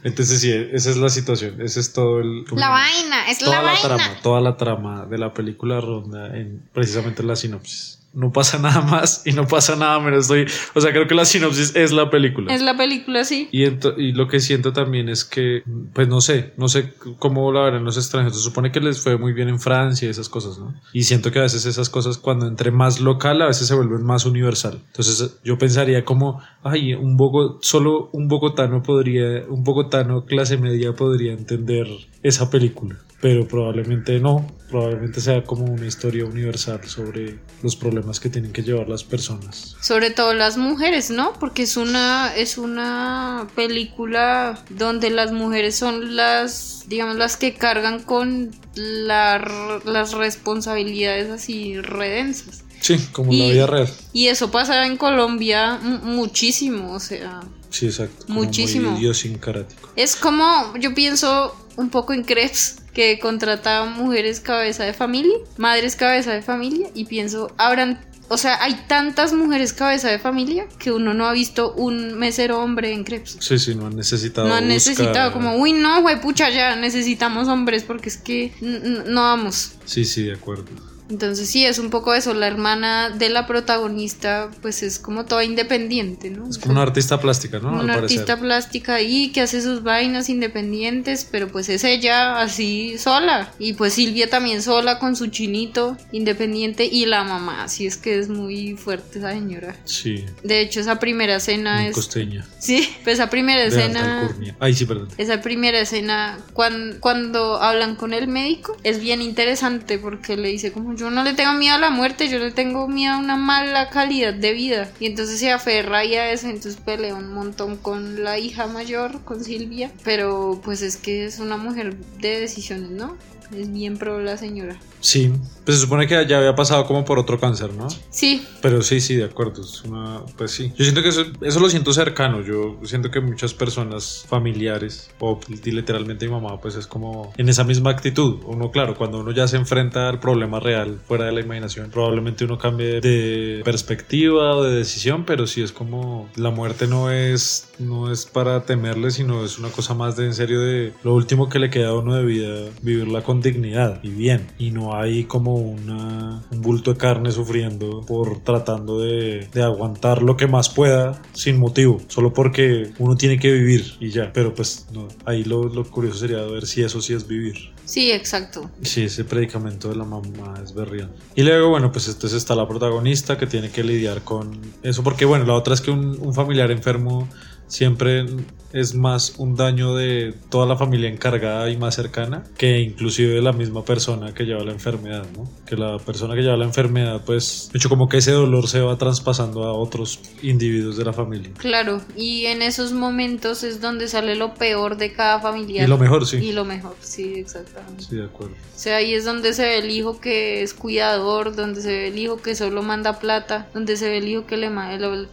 Entonces 0.04 0.40
sí, 0.40 0.52
esa 0.52 0.90
es 0.90 0.96
la 0.98 1.08
situación, 1.08 1.60
ese 1.60 1.80
es 1.80 1.92
todo 1.92 2.20
el... 2.20 2.44
La 2.52 2.68
vaina, 2.68 3.28
es 3.28 3.38
toda 3.38 3.56
la, 3.56 3.62
la, 3.62 3.72
vaina. 3.72 3.82
trama, 3.82 4.22
toda 4.22 4.40
la 4.40 4.56
trama 4.56 5.06
de 5.06 5.18
la 5.18 5.34
película 5.34 5.80
ronda 5.80 6.28
en 6.36 6.62
precisamente 6.72 7.24
la 7.24 7.34
sinopsis. 7.34 7.99
No 8.12 8.32
pasa 8.32 8.58
nada 8.62 8.82
más 8.82 9.22
y 9.26 9.32
no 9.32 9.46
pasa 9.46 9.76
nada 9.76 10.00
menos. 10.00 10.24
Estoy, 10.24 10.46
o 10.74 10.80
sea, 10.80 10.92
creo 10.92 11.06
que 11.06 11.14
la 11.14 11.24
sinopsis 11.24 11.76
es 11.76 11.92
la 11.92 12.10
película. 12.10 12.52
Es 12.52 12.62
la 12.62 12.76
película, 12.76 13.24
sí. 13.24 13.48
Y, 13.52 13.64
y 13.64 14.12
lo 14.12 14.28
que 14.28 14.40
siento 14.40 14.72
también 14.72 15.08
es 15.08 15.24
que, 15.24 15.62
pues 15.92 16.08
no 16.08 16.20
sé, 16.20 16.52
no 16.56 16.68
sé 16.68 16.92
cómo 17.18 17.52
la 17.52 17.62
verán 17.62 17.84
los 17.84 17.96
extranjeros. 17.96 18.36
Se 18.38 18.44
supone 18.44 18.72
que 18.72 18.80
les 18.80 19.00
fue 19.00 19.16
muy 19.16 19.32
bien 19.32 19.48
en 19.48 19.60
Francia 19.60 20.06
y 20.06 20.10
esas 20.10 20.28
cosas, 20.28 20.58
¿no? 20.58 20.74
Y 20.92 21.04
siento 21.04 21.30
que 21.30 21.38
a 21.38 21.42
veces 21.42 21.66
esas 21.66 21.88
cosas, 21.88 22.18
cuando 22.18 22.46
entre 22.46 22.70
más 22.70 23.00
local, 23.00 23.42
a 23.42 23.46
veces 23.46 23.66
se 23.66 23.74
vuelven 23.74 24.04
más 24.04 24.26
universal. 24.26 24.80
Entonces 24.86 25.38
yo 25.44 25.58
pensaría 25.58 26.04
como, 26.04 26.40
ay, 26.62 26.94
un 26.94 27.16
Bogo, 27.16 27.58
solo 27.62 28.10
un 28.12 28.28
bogotano 28.28 28.82
podría, 28.82 29.44
un 29.48 29.62
bogotano 29.62 30.24
clase 30.24 30.56
media 30.56 30.94
podría 30.94 31.32
entender 31.32 31.86
esa 32.22 32.50
película. 32.50 32.96
Pero 33.20 33.46
probablemente 33.46 34.18
no, 34.18 34.46
probablemente 34.70 35.20
sea 35.20 35.42
como 35.44 35.64
una 35.66 35.86
historia 35.86 36.24
universal 36.24 36.80
sobre 36.86 37.38
los 37.62 37.76
problemas 37.76 38.18
que 38.20 38.30
tienen 38.30 38.52
que 38.52 38.62
llevar 38.62 38.88
las 38.88 39.04
personas. 39.04 39.76
Sobre 39.82 40.10
todo 40.10 40.32
las 40.32 40.56
mujeres, 40.56 41.10
¿no? 41.10 41.34
Porque 41.38 41.62
es 41.64 41.76
una 41.76 42.32
es 42.34 42.56
una 42.56 43.46
película 43.56 44.62
donde 44.70 45.10
las 45.10 45.32
mujeres 45.32 45.76
son 45.76 46.16
las 46.16 46.84
digamos 46.88 47.16
las 47.16 47.36
que 47.36 47.54
cargan 47.54 48.02
con 48.02 48.50
la- 48.74 49.80
las 49.84 50.12
responsabilidades 50.12 51.30
así 51.30 51.80
redensas. 51.80 52.64
Sí, 52.80 52.96
como 53.12 53.32
la 53.32 53.38
Y- 53.44 53.52
vida 53.52 53.66
real. 53.66 53.88
Y 54.14 54.28
eso 54.28 54.50
pasa 54.50 54.86
en 54.86 54.96
Colombia 54.96 55.78
mu- 55.82 55.98
muchísimo, 55.98 56.92
o 56.94 57.00
sea, 57.00 57.40
Sí, 57.70 57.86
exacto. 57.86 58.24
Muchísimo. 58.28 58.96
Idiosincrático. 58.98 59.88
Es 59.96 60.16
como, 60.16 60.74
yo 60.78 60.94
pienso 60.94 61.54
un 61.76 61.88
poco 61.90 62.12
en 62.12 62.24
Krebs, 62.24 62.76
que 62.92 63.18
contrata 63.20 63.84
mujeres 63.84 64.40
cabeza 64.40 64.84
de 64.84 64.92
familia, 64.92 65.36
madres 65.56 65.96
cabeza 65.96 66.32
de 66.32 66.42
familia, 66.42 66.88
y 66.94 67.04
pienso, 67.04 67.52
habrán, 67.56 68.04
o 68.28 68.36
sea, 68.36 68.62
hay 68.62 68.74
tantas 68.88 69.32
mujeres 69.32 69.72
cabeza 69.72 70.08
de 70.08 70.18
familia 70.18 70.66
que 70.78 70.90
uno 70.90 71.14
no 71.14 71.26
ha 71.26 71.32
visto 71.32 71.72
un 71.74 72.18
mesero 72.18 72.60
hombre 72.60 72.92
en 72.92 73.04
Krebs. 73.04 73.36
Sí, 73.40 73.58
sí, 73.58 73.74
no 73.76 73.86
han 73.86 73.96
necesitado. 73.96 74.48
No 74.48 74.54
han 74.54 74.64
buscar- 74.64 74.74
necesitado 74.74 75.32
como, 75.32 75.54
uy, 75.56 75.72
no, 75.72 76.02
güey, 76.02 76.20
pucha, 76.20 76.50
ya 76.50 76.74
necesitamos 76.76 77.46
hombres 77.48 77.84
porque 77.84 78.08
es 78.08 78.16
que 78.16 78.52
no 78.60 79.22
vamos. 79.22 79.72
Sí, 79.84 80.04
sí, 80.04 80.24
de 80.24 80.34
acuerdo. 80.34 80.64
Entonces 81.10 81.48
sí, 81.48 81.64
es 81.64 81.78
un 81.78 81.90
poco 81.90 82.14
eso, 82.14 82.34
la 82.34 82.46
hermana 82.46 83.10
de 83.10 83.28
la 83.28 83.46
protagonista 83.46 84.50
pues 84.62 84.82
es 84.82 84.98
como 84.98 85.24
toda 85.24 85.44
independiente, 85.44 86.30
¿no? 86.30 86.48
Es 86.48 86.58
como 86.58 86.72
una 86.72 86.82
artista 86.82 87.20
plástica, 87.20 87.58
¿no? 87.58 87.70
Al 87.70 87.84
una 87.84 87.94
parecer. 87.94 88.20
artista 88.20 88.40
plástica 88.40 88.94
ahí 88.94 89.30
que 89.32 89.40
hace 89.40 89.60
sus 89.62 89.82
vainas 89.82 90.28
independientes, 90.28 91.26
pero 91.30 91.48
pues 91.48 91.68
es 91.68 91.84
ella 91.84 92.40
así 92.40 92.96
sola. 92.98 93.52
Y 93.58 93.74
pues 93.74 93.94
Silvia 93.94 94.30
también 94.30 94.62
sola 94.62 94.98
con 94.98 95.16
su 95.16 95.26
chinito 95.28 95.96
independiente 96.12 96.84
y 96.84 97.06
la 97.06 97.24
mamá, 97.24 97.64
así 97.64 97.86
es 97.86 97.96
que 97.96 98.18
es 98.18 98.28
muy 98.28 98.76
fuerte 98.76 99.18
esa 99.18 99.32
señora. 99.32 99.76
Sí, 99.84 100.24
De 100.42 100.60
hecho, 100.60 100.80
esa 100.80 100.98
primera 100.98 101.36
escena 101.36 101.78
muy 101.78 101.86
es... 101.86 101.94
costeña. 101.94 102.46
Sí, 102.58 102.88
pues 103.04 103.14
esa 103.14 103.30
primera 103.30 103.62
De 103.62 103.68
escena... 103.68 104.30
Ay, 104.58 104.74
sí, 104.74 104.84
perdón. 104.86 105.08
Esa 105.18 105.40
primera 105.40 105.80
escena, 105.80 106.38
cuando, 106.52 107.00
cuando 107.00 107.60
hablan 107.60 107.96
con 107.96 108.12
el 108.12 108.28
médico, 108.28 108.76
es 108.82 109.00
bien 109.00 109.22
interesante 109.22 109.98
porque 109.98 110.36
le 110.36 110.48
dice 110.48 110.72
como 110.72 110.94
yo 111.00 111.10
no 111.10 111.24
le 111.24 111.32
tengo 111.32 111.54
miedo 111.54 111.76
a 111.76 111.78
la 111.78 111.88
muerte, 111.88 112.28
yo 112.28 112.38
le 112.38 112.50
tengo 112.50 112.86
miedo 112.86 113.14
a 113.14 113.18
una 113.18 113.36
mala 113.36 113.88
calidad 113.88 114.34
de 114.34 114.52
vida. 114.52 114.90
Y 115.00 115.06
entonces 115.06 115.40
se 115.40 115.50
aferra 115.50 116.04
y 116.04 116.14
a 116.14 116.30
eso, 116.30 116.46
entonces 116.46 116.76
pelea 116.76 117.14
un 117.14 117.32
montón 117.32 117.78
con 117.78 118.22
la 118.22 118.38
hija 118.38 118.66
mayor, 118.66 119.24
con 119.24 119.42
Silvia. 119.42 119.90
Pero 120.04 120.60
pues 120.62 120.82
es 120.82 120.98
que 120.98 121.24
es 121.24 121.38
una 121.38 121.56
mujer 121.56 121.96
de 121.96 122.40
decisiones, 122.40 122.90
¿no? 122.90 123.16
Es 123.56 123.72
bien 123.72 123.96
pro 123.96 124.20
la 124.20 124.36
señora. 124.36 124.76
Sí, 125.00 125.32
pues 125.64 125.78
se 125.78 125.82
supone 125.82 126.06
que 126.06 126.26
ya 126.26 126.38
había 126.38 126.54
pasado 126.54 126.84
como 126.86 127.04
por 127.04 127.18
otro 127.18 127.40
cáncer, 127.40 127.72
¿no? 127.72 127.88
Sí, 128.10 128.46
Pero 128.60 128.82
sí, 128.82 129.00
sí, 129.00 129.16
de 129.16 129.24
acuerdo. 129.24 129.62
Es 129.62 129.82
una, 129.82 130.20
pues 130.36 130.50
sí. 130.50 130.72
Yo 130.76 130.84
siento 130.84 131.02
que 131.02 131.08
eso, 131.08 131.24
eso 131.40 131.60
lo 131.60 131.70
siento 131.70 131.92
cercano. 131.92 132.42
Yo 132.42 132.78
siento 132.84 133.10
que 133.10 133.20
muchas 133.20 133.54
personas 133.54 134.24
familiares, 134.28 135.10
o 135.18 135.40
literalmente 135.64 136.26
mi 136.26 136.32
mamá, 136.32 136.60
pues 136.60 136.76
es 136.76 136.86
como 136.86 137.32
en 137.36 137.48
esa 137.48 137.64
misma 137.64 137.90
actitud. 137.90 138.40
Uno, 138.44 138.70
claro, 138.70 138.94
cuando 138.94 139.20
uno 139.20 139.32
ya 139.32 139.48
se 139.48 139.56
enfrenta 139.56 140.08
al 140.08 140.20
problema 140.20 140.60
real, 140.60 141.00
fuera 141.06 141.24
de 141.24 141.32
la 141.32 141.40
imaginación, 141.40 141.90
probablemente 141.90 142.44
uno 142.44 142.58
cambie 142.58 143.00
de 143.00 143.62
perspectiva 143.64 144.56
o 144.56 144.62
de 144.62 144.76
decisión, 144.76 145.24
pero 145.24 145.46
sí 145.46 145.62
es 145.62 145.72
como 145.72 146.28
la 146.36 146.50
muerte 146.50 146.86
no 146.86 147.10
es, 147.10 147.70
no 147.78 148.12
es 148.12 148.26
para 148.26 148.64
temerle, 148.64 149.10
sino 149.10 149.44
es 149.44 149.58
una 149.58 149.70
cosa 149.70 149.94
más 149.94 150.16
de 150.16 150.26
en 150.26 150.34
serio 150.34 150.60
de 150.60 150.92
lo 151.02 151.14
último 151.14 151.48
que 151.48 151.58
le 151.58 151.70
queda 151.70 151.88
a 151.88 151.94
uno 151.94 152.14
de 152.14 152.24
vida, 152.24 152.70
vivirla 152.82 153.22
con 153.22 153.39
dignidad 153.40 154.00
y 154.02 154.10
bien. 154.10 154.46
Y 154.58 154.70
no 154.70 154.94
hay 154.94 155.24
como 155.24 155.54
una, 155.54 156.42
un 156.50 156.60
bulto 156.60 156.92
de 156.92 156.98
carne 156.98 157.32
sufriendo 157.32 158.02
por 158.06 158.40
tratando 158.40 159.00
de, 159.00 159.48
de 159.52 159.62
aguantar 159.62 160.22
lo 160.22 160.36
que 160.36 160.46
más 160.46 160.68
pueda 160.68 161.20
sin 161.32 161.58
motivo, 161.58 162.00
solo 162.08 162.32
porque 162.32 162.92
uno 162.98 163.16
tiene 163.16 163.38
que 163.38 163.52
vivir 163.52 163.94
y 164.00 164.10
ya. 164.10 164.32
Pero 164.32 164.54
pues 164.54 164.86
no, 164.92 165.08
ahí 165.24 165.44
lo, 165.44 165.64
lo 165.64 165.84
curioso 165.84 166.18
sería 166.18 166.42
ver 166.42 166.66
si 166.66 166.82
eso 166.82 167.00
sí 167.00 167.14
es 167.14 167.26
vivir. 167.26 167.72
sí, 167.84 168.10
exacto. 168.12 168.70
Sí, 168.82 169.04
ese 169.04 169.24
predicamento 169.24 169.88
de 169.88 169.96
la 169.96 170.04
mamá 170.04 170.54
es 170.62 170.74
berrián. 170.74 171.10
Y 171.34 171.42
luego, 171.42 171.70
bueno, 171.70 171.90
pues 171.92 172.08
entonces 172.08 172.38
está 172.38 172.54
la 172.54 172.66
protagonista 172.68 173.36
que 173.36 173.46
tiene 173.46 173.70
que 173.70 173.82
lidiar 173.84 174.22
con 174.22 174.60
eso, 174.82 175.02
porque 175.02 175.24
bueno, 175.24 175.44
la 175.44 175.54
otra 175.54 175.74
es 175.74 175.80
que 175.80 175.90
un, 175.90 176.18
un 176.20 176.34
familiar 176.34 176.70
enfermo 176.70 177.28
siempre 177.66 178.26
es 178.72 178.94
más 178.94 179.34
un 179.38 179.56
daño 179.56 179.94
de 179.94 180.34
toda 180.48 180.66
la 180.66 180.76
familia 180.76 181.08
encargada 181.08 181.68
y 181.70 181.76
más 181.76 181.94
cercana 181.94 182.44
que 182.56 182.78
inclusive 182.80 183.34
de 183.34 183.42
la 183.42 183.52
misma 183.52 183.84
persona 183.84 184.32
que 184.34 184.44
lleva 184.44 184.62
la 184.64 184.72
enfermedad, 184.72 185.26
¿no? 185.36 185.48
Que 185.66 185.76
la 185.76 185.98
persona 185.98 186.34
que 186.34 186.42
lleva 186.42 186.56
la 186.56 186.64
enfermedad, 186.64 187.22
pues, 187.24 187.68
de 187.72 187.78
hecho 187.78 187.88
como 187.88 188.08
que 188.08 188.18
ese 188.18 188.32
dolor 188.32 188.68
se 188.68 188.80
va 188.80 188.96
traspasando 188.96 189.64
a 189.64 189.72
otros 189.72 190.20
individuos 190.42 190.96
de 190.96 191.04
la 191.04 191.12
familia. 191.12 191.50
Claro, 191.58 192.00
y 192.16 192.46
en 192.46 192.62
esos 192.62 192.92
momentos 192.92 193.64
es 193.64 193.80
donde 193.80 194.08
sale 194.08 194.36
lo 194.36 194.54
peor 194.54 194.96
de 194.96 195.12
cada 195.12 195.40
familia. 195.40 195.84
Y 195.84 195.86
lo 195.86 195.98
mejor, 195.98 196.26
sí. 196.26 196.36
Y 196.36 196.52
lo 196.52 196.64
mejor, 196.64 196.96
sí, 197.00 197.34
exactamente. 197.36 198.04
Sí, 198.04 198.16
de 198.16 198.24
acuerdo. 198.24 198.54
O 198.54 198.78
sea, 198.82 198.96
ahí 198.96 199.12
es 199.14 199.24
donde 199.24 199.52
se 199.52 199.62
ve 199.62 199.78
el 199.78 199.90
hijo 199.90 200.20
que 200.20 200.62
es 200.62 200.72
cuidador, 200.74 201.54
donde 201.54 201.82
se 201.82 201.88
ve 201.88 202.08
el 202.08 202.18
hijo 202.18 202.40
que 202.40 202.54
solo 202.54 202.82
manda 202.82 203.18
plata, 203.18 203.68
donde 203.74 203.96
se 203.96 204.08
ve 204.08 204.18
el 204.18 204.28
hijo 204.28 204.46
que 204.46 204.56
le, 204.56 204.70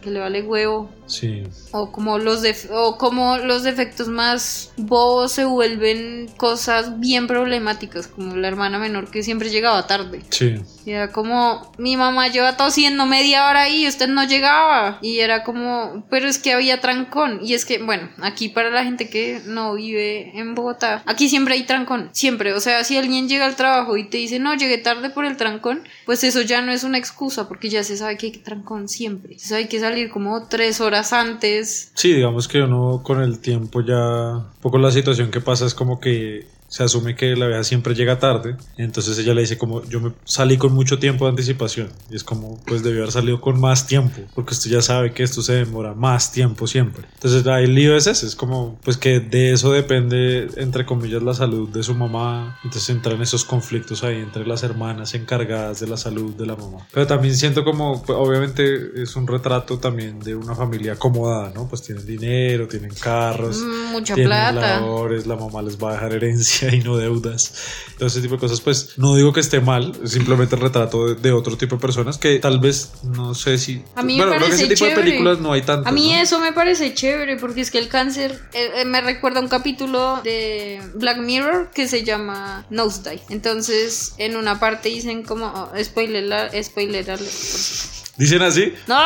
que 0.02 0.10
le 0.10 0.20
vale 0.20 0.42
huevo, 0.42 0.90
Sí, 1.06 1.42
o 1.72 1.90
como 1.90 2.18
los 2.18 2.42
def- 2.42 2.68
o 2.70 2.98
como 2.98 3.27
los 3.36 3.62
defectos 3.62 4.08
más 4.08 4.72
bobos 4.76 5.32
se 5.32 5.44
vuelven 5.44 6.28
cosas 6.36 6.98
bien 6.98 7.26
problemáticas, 7.26 8.06
como 8.06 8.36
la 8.36 8.48
hermana 8.48 8.78
menor 8.78 9.10
que 9.10 9.22
siempre 9.22 9.50
llegaba 9.50 9.86
tarde. 9.86 10.22
sí. 10.30 10.56
Y 10.88 10.92
era 10.92 11.12
como, 11.12 11.70
mi 11.76 11.98
mamá 11.98 12.28
lleva 12.28 12.56
tosiendo 12.56 13.04
media 13.04 13.46
hora 13.46 13.64
ahí 13.64 13.84
y 13.84 13.88
usted 13.88 14.08
no 14.08 14.24
llegaba. 14.24 14.98
Y 15.02 15.18
era 15.18 15.44
como, 15.44 16.06
pero 16.08 16.26
es 16.26 16.38
que 16.38 16.54
había 16.54 16.80
trancón. 16.80 17.40
Y 17.42 17.52
es 17.52 17.66
que, 17.66 17.76
bueno, 17.76 18.08
aquí 18.22 18.48
para 18.48 18.70
la 18.70 18.84
gente 18.84 19.10
que 19.10 19.42
no 19.44 19.74
vive 19.74 20.32
en 20.38 20.54
Bogotá, 20.54 21.02
aquí 21.04 21.28
siempre 21.28 21.56
hay 21.56 21.64
trancón, 21.64 22.08
siempre. 22.12 22.54
O 22.54 22.60
sea, 22.60 22.84
si 22.84 22.96
alguien 22.96 23.28
llega 23.28 23.44
al 23.44 23.54
trabajo 23.54 23.98
y 23.98 24.08
te 24.08 24.16
dice, 24.16 24.38
no, 24.38 24.54
llegué 24.54 24.78
tarde 24.78 25.10
por 25.10 25.26
el 25.26 25.36
trancón, 25.36 25.82
pues 26.06 26.24
eso 26.24 26.40
ya 26.40 26.62
no 26.62 26.72
es 26.72 26.84
una 26.84 26.96
excusa, 26.96 27.48
porque 27.48 27.68
ya 27.68 27.84
se 27.84 27.98
sabe 27.98 28.16
que 28.16 28.28
hay 28.28 28.32
trancón 28.32 28.88
siempre. 28.88 29.32
Entonces 29.32 29.52
hay 29.52 29.68
que 29.68 29.80
salir 29.80 30.08
como 30.08 30.48
tres 30.48 30.80
horas 30.80 31.12
antes. 31.12 31.92
Sí, 31.92 32.14
digamos 32.14 32.48
que 32.48 32.62
uno 32.62 33.02
con 33.04 33.20
el 33.20 33.40
tiempo 33.40 33.82
ya, 33.82 34.38
un 34.38 34.60
poco 34.62 34.78
la 34.78 34.90
situación 34.90 35.30
que 35.30 35.42
pasa 35.42 35.66
es 35.66 35.74
como 35.74 36.00
que 36.00 36.46
se 36.68 36.84
asume 36.84 37.16
que 37.16 37.34
la 37.34 37.46
vieja 37.46 37.64
siempre 37.64 37.94
llega 37.94 38.18
tarde, 38.18 38.56
entonces 38.76 39.18
ella 39.18 39.34
le 39.34 39.40
dice 39.40 39.56
como 39.58 39.82
yo 39.84 40.00
me 40.00 40.12
salí 40.24 40.56
con 40.58 40.72
mucho 40.72 40.98
tiempo 40.98 41.24
de 41.24 41.30
anticipación 41.30 41.88
y 42.10 42.16
es 42.16 42.24
como 42.24 42.60
pues 42.66 42.82
debió 42.82 43.00
haber 43.02 43.12
salido 43.12 43.40
con 43.40 43.58
más 43.58 43.86
tiempo, 43.86 44.20
porque 44.34 44.54
usted 44.54 44.70
ya 44.70 44.82
sabe 44.82 45.12
que 45.12 45.22
esto 45.22 45.42
se 45.42 45.54
demora 45.54 45.94
más 45.94 46.30
tiempo 46.32 46.66
siempre. 46.66 47.04
Entonces 47.14 47.46
ahí 47.46 47.64
el 47.64 47.74
lío 47.74 47.96
es 47.96 48.06
ese, 48.06 48.26
es 48.26 48.36
como 48.36 48.78
pues 48.84 48.96
que 48.96 49.20
de 49.20 49.52
eso 49.52 49.72
depende 49.72 50.48
entre 50.56 50.84
comillas 50.84 51.22
la 51.22 51.34
salud 51.34 51.68
de 51.70 51.82
su 51.82 51.94
mamá, 51.94 52.58
entonces 52.64 52.90
entran 52.90 53.20
esos 53.22 53.44
conflictos 53.44 54.04
ahí 54.04 54.16
entre 54.16 54.46
las 54.46 54.62
hermanas 54.62 55.14
encargadas 55.14 55.80
de 55.80 55.86
la 55.88 55.96
salud 55.96 56.34
de 56.34 56.46
la 56.46 56.54
mamá. 56.56 56.86
Pero 56.92 57.06
también 57.06 57.34
siento 57.34 57.64
como 57.64 58.02
pues, 58.02 58.18
obviamente 58.20 59.02
es 59.02 59.16
un 59.16 59.26
retrato 59.26 59.78
también 59.78 60.20
de 60.20 60.34
una 60.34 60.54
familia 60.54 60.92
acomodada, 60.92 61.50
¿no? 61.54 61.66
Pues 61.68 61.82
tienen 61.82 62.04
dinero, 62.06 62.68
tienen 62.68 62.92
carros, 62.94 63.58
Mm, 63.58 63.92
Mucha 63.92 64.14
tienen 64.14 64.28
plata. 64.30 64.80
labores, 64.80 65.26
la 65.26 65.36
mamá 65.36 65.62
les 65.62 65.78
va 65.82 65.90
a 65.90 65.92
dejar 65.94 66.12
herencia 66.12 66.57
y 66.72 66.78
no 66.78 66.96
deudas. 66.96 67.54
Todo 67.96 68.08
ese 68.08 68.20
tipo 68.20 68.34
de 68.34 68.40
cosas, 68.40 68.60
pues 68.60 68.98
no 68.98 69.16
digo 69.16 69.32
que 69.32 69.40
esté 69.40 69.60
mal, 69.60 69.92
simplemente 70.04 70.54
el 70.54 70.60
retrato 70.60 71.06
de, 71.06 71.14
de 71.16 71.32
otro 71.32 71.56
tipo 71.56 71.76
de 71.76 71.80
personas 71.80 72.18
que 72.18 72.38
tal 72.38 72.60
vez 72.60 72.92
no 73.02 73.34
sé 73.34 73.58
si. 73.58 73.82
A 73.94 74.02
mí 74.02 74.16
me 74.16 74.24
bueno, 74.24 74.36
creo 74.36 74.48
que 74.48 74.54
ese 74.54 74.66
parece 74.66 74.74
tipo 74.74 74.84
de 74.84 74.90
chévere. 74.90 75.10
películas 75.10 75.40
no 75.40 75.52
hay 75.52 75.62
tanto. 75.62 75.88
A 75.88 75.92
mí 75.92 76.14
eso 76.14 76.38
me 76.40 76.52
parece 76.52 76.94
chévere 76.94 77.36
porque 77.36 77.60
es 77.60 77.70
que 77.70 77.78
el 77.78 77.88
cáncer 77.88 78.40
eh, 78.52 78.70
eh, 78.76 78.84
me 78.84 79.00
recuerda 79.00 79.40
a 79.40 79.42
un 79.42 79.48
capítulo 79.48 80.20
de 80.22 80.80
Black 80.94 81.18
Mirror 81.18 81.70
que 81.74 81.88
se 81.88 82.04
llama 82.04 82.66
Nosedive. 82.70 83.22
Entonces, 83.30 84.14
en 84.18 84.36
una 84.36 84.60
parte 84.60 84.88
dicen 84.88 85.22
como 85.22 85.46
oh, 85.46 85.70
spoiler, 85.82 86.50
spoiler 86.62 87.10
alert, 87.10 87.20
por 87.20 88.07
Dicen 88.18 88.42
así. 88.42 88.74
No, 88.88 88.98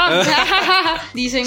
dicen 1.15 1.45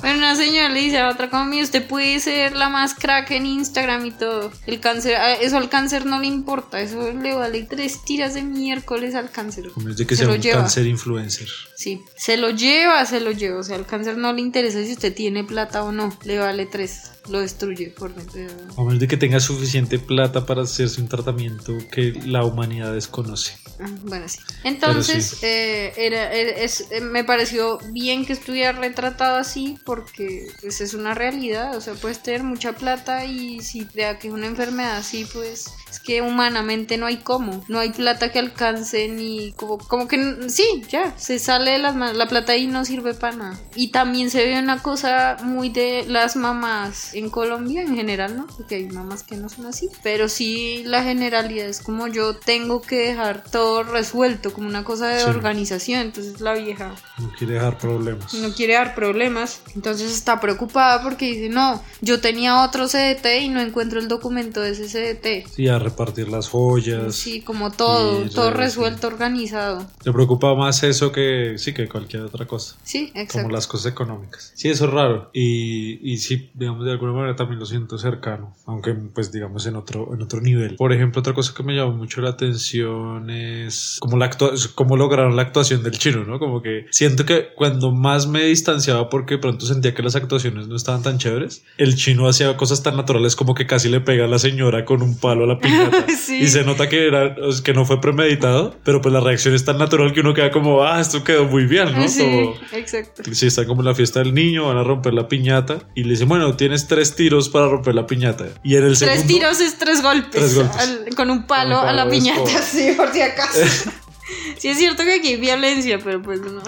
Bueno, 0.00 0.18
una 0.18 0.36
señora 0.36 0.68
le 0.68 0.80
dice 0.80 0.98
a 0.98 1.08
otra 1.08 1.30
como 1.30 1.44
"Mire, 1.46 1.64
usted 1.64 1.86
puede 1.86 2.20
ser 2.20 2.54
la 2.56 2.68
más 2.68 2.94
crack 2.94 3.30
en 3.32 3.46
Instagram 3.46 4.06
y 4.06 4.10
todo. 4.12 4.52
El 4.66 4.80
cáncer, 4.80 5.16
a- 5.16 5.34
eso 5.34 5.56
al 5.56 5.68
cáncer 5.68 6.06
no 6.06 6.20
le 6.20 6.26
importa, 6.26 6.80
eso 6.80 7.12
le 7.12 7.34
vale 7.34 7.62
tres 7.68 8.04
tiras 8.04 8.34
de 8.34 8.42
miércoles 8.42 9.14
al 9.14 9.30
cáncer. 9.30 9.70
Como 9.72 9.88
es 9.88 9.96
de 9.96 10.06
que 10.06 10.14
Se 10.14 10.20
sea 10.20 10.28
lo 10.28 10.34
un 10.34 10.42
lleva. 10.42 10.60
cáncer 10.60 10.86
influencer. 10.86 11.48
Sí, 11.76 12.02
se 12.16 12.36
lo 12.36 12.50
lleva, 12.50 13.04
se 13.06 13.20
lo 13.20 13.30
lleva. 13.30 13.60
O 13.60 13.62
sea, 13.62 13.76
al 13.76 13.86
cáncer 13.86 14.16
no 14.16 14.32
le 14.32 14.40
interesa 14.42 14.84
si 14.84 14.92
usted 14.92 15.14
tiene 15.14 15.44
plata 15.44 15.82
o 15.82 15.92
no, 15.92 16.16
le 16.24 16.38
vale 16.38 16.66
tres. 16.66 17.12
Lo 17.28 17.40
destruye 17.40 17.90
por 17.90 18.14
dentro. 18.14 18.40
A 18.76 18.82
menos 18.82 18.98
de 18.98 19.06
que 19.08 19.16
tenga 19.16 19.40
suficiente 19.40 19.98
plata 19.98 20.46
para 20.46 20.62
hacerse 20.62 21.00
un 21.00 21.08
tratamiento 21.08 21.76
que 21.92 22.12
la 22.24 22.44
humanidad 22.44 22.92
desconoce. 22.94 23.52
Ah, 23.80 23.86
Bueno, 24.04 24.28
sí. 24.28 24.38
Entonces, 24.64 25.42
eh, 25.42 25.92
era, 25.96 26.32
era- 26.32 26.50
es, 26.58 26.86
eh, 26.90 27.00
me 27.00 27.24
pareció 27.24 27.78
bien 27.92 28.24
que 28.26 28.32
estuviera 28.32 28.72
retratado 28.72 29.36
así 29.36 29.78
porque 29.84 30.48
pues, 30.60 30.80
es 30.80 30.94
una 30.94 31.14
realidad. 31.14 31.76
O 31.76 31.80
sea, 31.80 31.94
puedes 31.94 32.22
tener 32.22 32.42
mucha 32.42 32.72
plata 32.74 33.24
y 33.24 33.60
si 33.60 33.84
te 33.84 34.02
da 34.02 34.18
que 34.18 34.28
es 34.28 34.34
una 34.34 34.46
enfermedad 34.46 34.96
así, 34.96 35.26
pues 35.32 35.66
es 35.90 35.98
que 36.00 36.22
humanamente 36.22 36.96
no 36.98 37.06
hay 37.06 37.18
cómo. 37.18 37.64
No 37.68 37.78
hay 37.78 37.90
plata 37.90 38.32
que 38.32 38.38
alcance 38.38 39.08
ni 39.08 39.52
como, 39.52 39.78
como 39.78 40.08
que 40.08 40.48
sí, 40.48 40.82
ya, 40.90 41.16
se 41.18 41.38
sale 41.38 41.72
de 41.72 41.78
las 41.78 41.94
manos. 41.94 42.16
La 42.16 42.28
plata 42.28 42.52
ahí 42.52 42.66
no 42.66 42.84
sirve 42.84 43.14
para 43.14 43.36
nada. 43.36 43.60
Y 43.76 43.88
también 43.92 44.30
se 44.30 44.44
ve 44.44 44.58
una 44.58 44.82
cosa 44.82 45.36
muy 45.42 45.68
de 45.70 46.04
las 46.06 46.36
mamás 46.36 47.09
en 47.14 47.30
Colombia 47.30 47.82
en 47.82 47.94
general, 47.96 48.36
¿no? 48.36 48.46
Porque 48.56 48.76
hay 48.76 48.86
mamás 48.88 49.22
que 49.22 49.36
no 49.36 49.48
son 49.48 49.66
así. 49.66 49.88
Pero 50.02 50.28
sí, 50.28 50.82
la 50.86 51.02
generalidad 51.04 51.66
es 51.66 51.80
como 51.80 52.06
yo 52.08 52.34
tengo 52.36 52.80
que 52.82 52.96
dejar 52.96 53.44
todo 53.44 53.82
resuelto, 53.82 54.52
como 54.52 54.68
una 54.68 54.84
cosa 54.84 55.08
de 55.08 55.20
Sí. 55.20 55.28
organización. 55.28 56.00
Entonces 56.00 56.40
la 56.40 56.54
vieja 56.54 56.94
No 57.18 57.30
quiere 57.38 57.54
dejar 57.54 57.78
problemas. 57.78 58.32
no 58.34 58.52
quiere 58.52 58.74
dar 58.74 58.94
problemas. 58.94 59.62
Entonces 59.74 60.12
está 60.12 60.40
preocupada 60.40 61.02
porque 61.02 61.26
dice, 61.26 61.48
no, 61.48 61.82
yo 62.00 62.20
tenía 62.20 62.64
otro 62.64 62.86
CDT 62.88 63.40
y 63.42 63.48
no 63.48 63.60
encuentro 63.60 64.00
el 64.00 64.08
documento 64.08 64.60
de 64.60 64.70
ese 64.70 64.86
CDT. 64.88 65.48
Sí, 65.54 65.68
a 65.68 65.78
repartir 65.78 66.28
las 66.28 66.48
joyas. 66.48 67.14
Sí, 67.14 67.40
como 67.42 67.70
todo, 67.70 68.28
todo 68.30 68.50
re- 68.50 68.58
resuelto, 68.64 69.06
organizado. 69.08 69.86
Le 70.04 70.12
preocupa 70.12 70.54
más 70.54 70.82
eso 70.82 71.12
que 71.12 71.54
sí 71.58 71.72
que 71.72 71.88
cualquier 71.88 72.22
otra 72.22 72.46
cosa. 72.46 72.76
Sí, 72.82 73.08
Como 73.08 73.20
exacto. 73.22 73.48
las 73.50 73.66
cosas 73.66 73.92
económicas. 73.92 74.52
Sí, 74.54 74.68
eso 74.68 74.84
es 74.86 74.90
raro. 74.92 75.30
Y, 75.32 75.98
y 76.12 76.18
sí, 76.18 76.50
digamos, 76.54 76.84
de 76.84 76.92
alguna 77.06 77.20
manera 77.22 77.36
también 77.36 77.58
lo 77.60 77.66
siento 77.66 77.98
cercano. 77.98 78.54
Aunque, 78.66 78.92
pues, 78.94 79.32
digamos, 79.32 79.66
en 79.66 79.76
otro, 79.76 80.14
en 80.14 80.22
otro 80.22 80.40
nivel. 80.40 80.76
Por 80.76 80.92
ejemplo, 80.92 81.20
otra 81.20 81.34
cosa 81.34 81.52
que 81.56 81.62
me 81.62 81.74
llamó 81.74 81.92
mucho 81.92 82.20
la 82.20 82.30
atención 82.30 83.30
es 83.30 83.96
como 84.00 84.16
la 84.16 84.30
cómo 84.74 84.96
lograron 84.96 85.36
la 85.36 85.42
actuación 85.42 85.82
del 85.82 85.98
chino, 85.98 86.24
¿no? 86.24 86.38
Como 86.38 86.62
que 86.62 86.86
siento 86.90 87.24
que 87.26 87.48
cuando 87.54 87.90
más 87.92 88.26
me 88.26 88.44
distanciaba 88.44 89.08
porque 89.08 89.38
pronto 89.38 89.66
sentía 89.66 89.94
que 89.94 90.02
las 90.02 90.16
actuaciones 90.16 90.68
no 90.68 90.76
estaban 90.76 91.02
tan 91.02 91.18
chéveres, 91.18 91.64
el 91.78 91.96
chino 91.96 92.28
hacía 92.28 92.56
cosas 92.56 92.82
tan 92.82 92.96
naturales 92.96 93.36
como 93.36 93.54
que 93.54 93.66
casi 93.66 93.88
le 93.88 94.00
pega 94.00 94.24
a 94.24 94.28
la 94.28 94.38
señora 94.38 94.84
con 94.84 95.02
un 95.02 95.18
palo 95.18 95.44
a 95.44 95.46
la 95.46 95.58
piñata. 95.58 96.06
Sí. 96.20 96.40
Y 96.42 96.48
se 96.48 96.64
nota 96.64 96.88
que, 96.88 97.06
era, 97.06 97.34
que 97.64 97.72
no 97.72 97.84
fue 97.84 98.00
premeditado, 98.00 98.74
pero 98.84 99.00
pues 99.00 99.12
la 99.12 99.20
reacción 99.20 99.54
es 99.54 99.64
tan 99.64 99.78
natural 99.78 100.12
que 100.12 100.20
uno 100.20 100.34
queda 100.34 100.50
como, 100.50 100.82
ah, 100.84 101.00
esto 101.00 101.24
quedó 101.24 101.46
muy 101.46 101.64
bien, 101.66 101.92
¿no? 101.94 102.06
Sí, 102.08 102.20
Como- 102.22 102.54
exacto. 102.72 103.22
si 103.32 103.46
está 103.46 103.64
como 103.66 103.80
en 103.80 103.86
la 103.86 103.94
fiesta 103.94 104.20
del 104.20 104.34
niño, 104.34 104.66
van 104.66 104.76
a 104.76 104.84
romper 104.84 105.14
la 105.14 105.28
piñata 105.28 105.78
y 105.94 106.04
le 106.04 106.10
dicen, 106.10 106.28
bueno, 106.28 106.54
tienes 106.56 106.86
tres 106.90 107.14
tiros 107.16 107.48
para 107.48 107.68
romper 107.68 107.94
la 107.94 108.06
piñata. 108.06 108.48
Y 108.62 108.76
en 108.76 108.84
el 108.84 108.96
segundo... 108.96 109.22
Tres 109.22 109.26
tiros 109.32 109.60
es 109.60 109.78
tres 109.78 110.02
golpes. 110.02 110.30
Tres 110.32 110.54
golpes. 110.56 110.76
al- 110.76 111.14
con 111.16 111.30
un 111.30 111.46
palo 111.46 111.76
Con 111.76 111.84
un 111.84 111.88
a 111.88 111.92
la 111.94 112.10
piñata, 112.10 112.62
sí, 112.62 112.92
por 112.96 113.10
si 113.12 113.22
acaso. 113.22 113.60
sí, 114.58 114.68
es 114.68 114.76
cierto 114.76 115.04
que 115.04 115.14
aquí 115.14 115.28
hay 115.28 115.36
violencia, 115.40 115.98
pero 116.02 116.20
pues 116.20 116.40
no. 116.40 116.60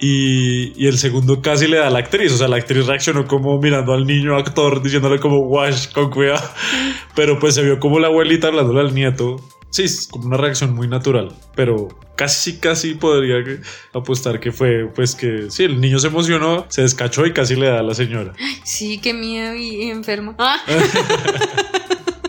Y, 0.00 0.72
y 0.76 0.86
el 0.88 0.98
segundo 0.98 1.40
casi 1.40 1.66
le 1.66 1.78
da 1.78 1.86
a 1.86 1.90
la 1.90 2.00
actriz. 2.00 2.32
O 2.32 2.36
sea, 2.36 2.48
la 2.48 2.56
actriz 2.56 2.86
reaccionó 2.86 3.26
como 3.26 3.58
mirando 3.58 3.94
al 3.94 4.06
niño 4.06 4.36
actor, 4.36 4.82
diciéndole 4.82 5.18
como, 5.18 5.38
wash, 5.38 5.90
con 5.92 6.10
cuidado. 6.10 6.46
Pero 7.14 7.38
pues 7.38 7.54
se 7.54 7.62
vio 7.62 7.78
como 7.80 7.98
la 7.98 8.08
abuelita 8.08 8.48
hablándole 8.48 8.80
al 8.80 8.94
nieto. 8.94 9.36
Sí, 9.74 9.82
es 9.82 10.06
como 10.06 10.26
una 10.26 10.36
reacción 10.36 10.72
muy 10.72 10.86
natural, 10.86 11.34
pero 11.56 11.88
casi, 12.14 12.58
casi 12.58 12.94
podría 12.94 13.38
apostar 13.92 14.38
que 14.38 14.52
fue, 14.52 14.88
pues 14.94 15.16
que 15.16 15.50
sí, 15.50 15.64
el 15.64 15.80
niño 15.80 15.98
se 15.98 16.06
emocionó, 16.06 16.64
se 16.68 16.82
descachó 16.82 17.26
y 17.26 17.32
casi 17.32 17.56
le 17.56 17.66
da 17.66 17.80
a 17.80 17.82
la 17.82 17.92
señora. 17.92 18.34
Sí, 18.62 18.98
qué 18.98 19.12
miedo 19.12 19.56
y 19.56 19.90
enfermo. 19.90 20.36
Ah, 20.38 20.58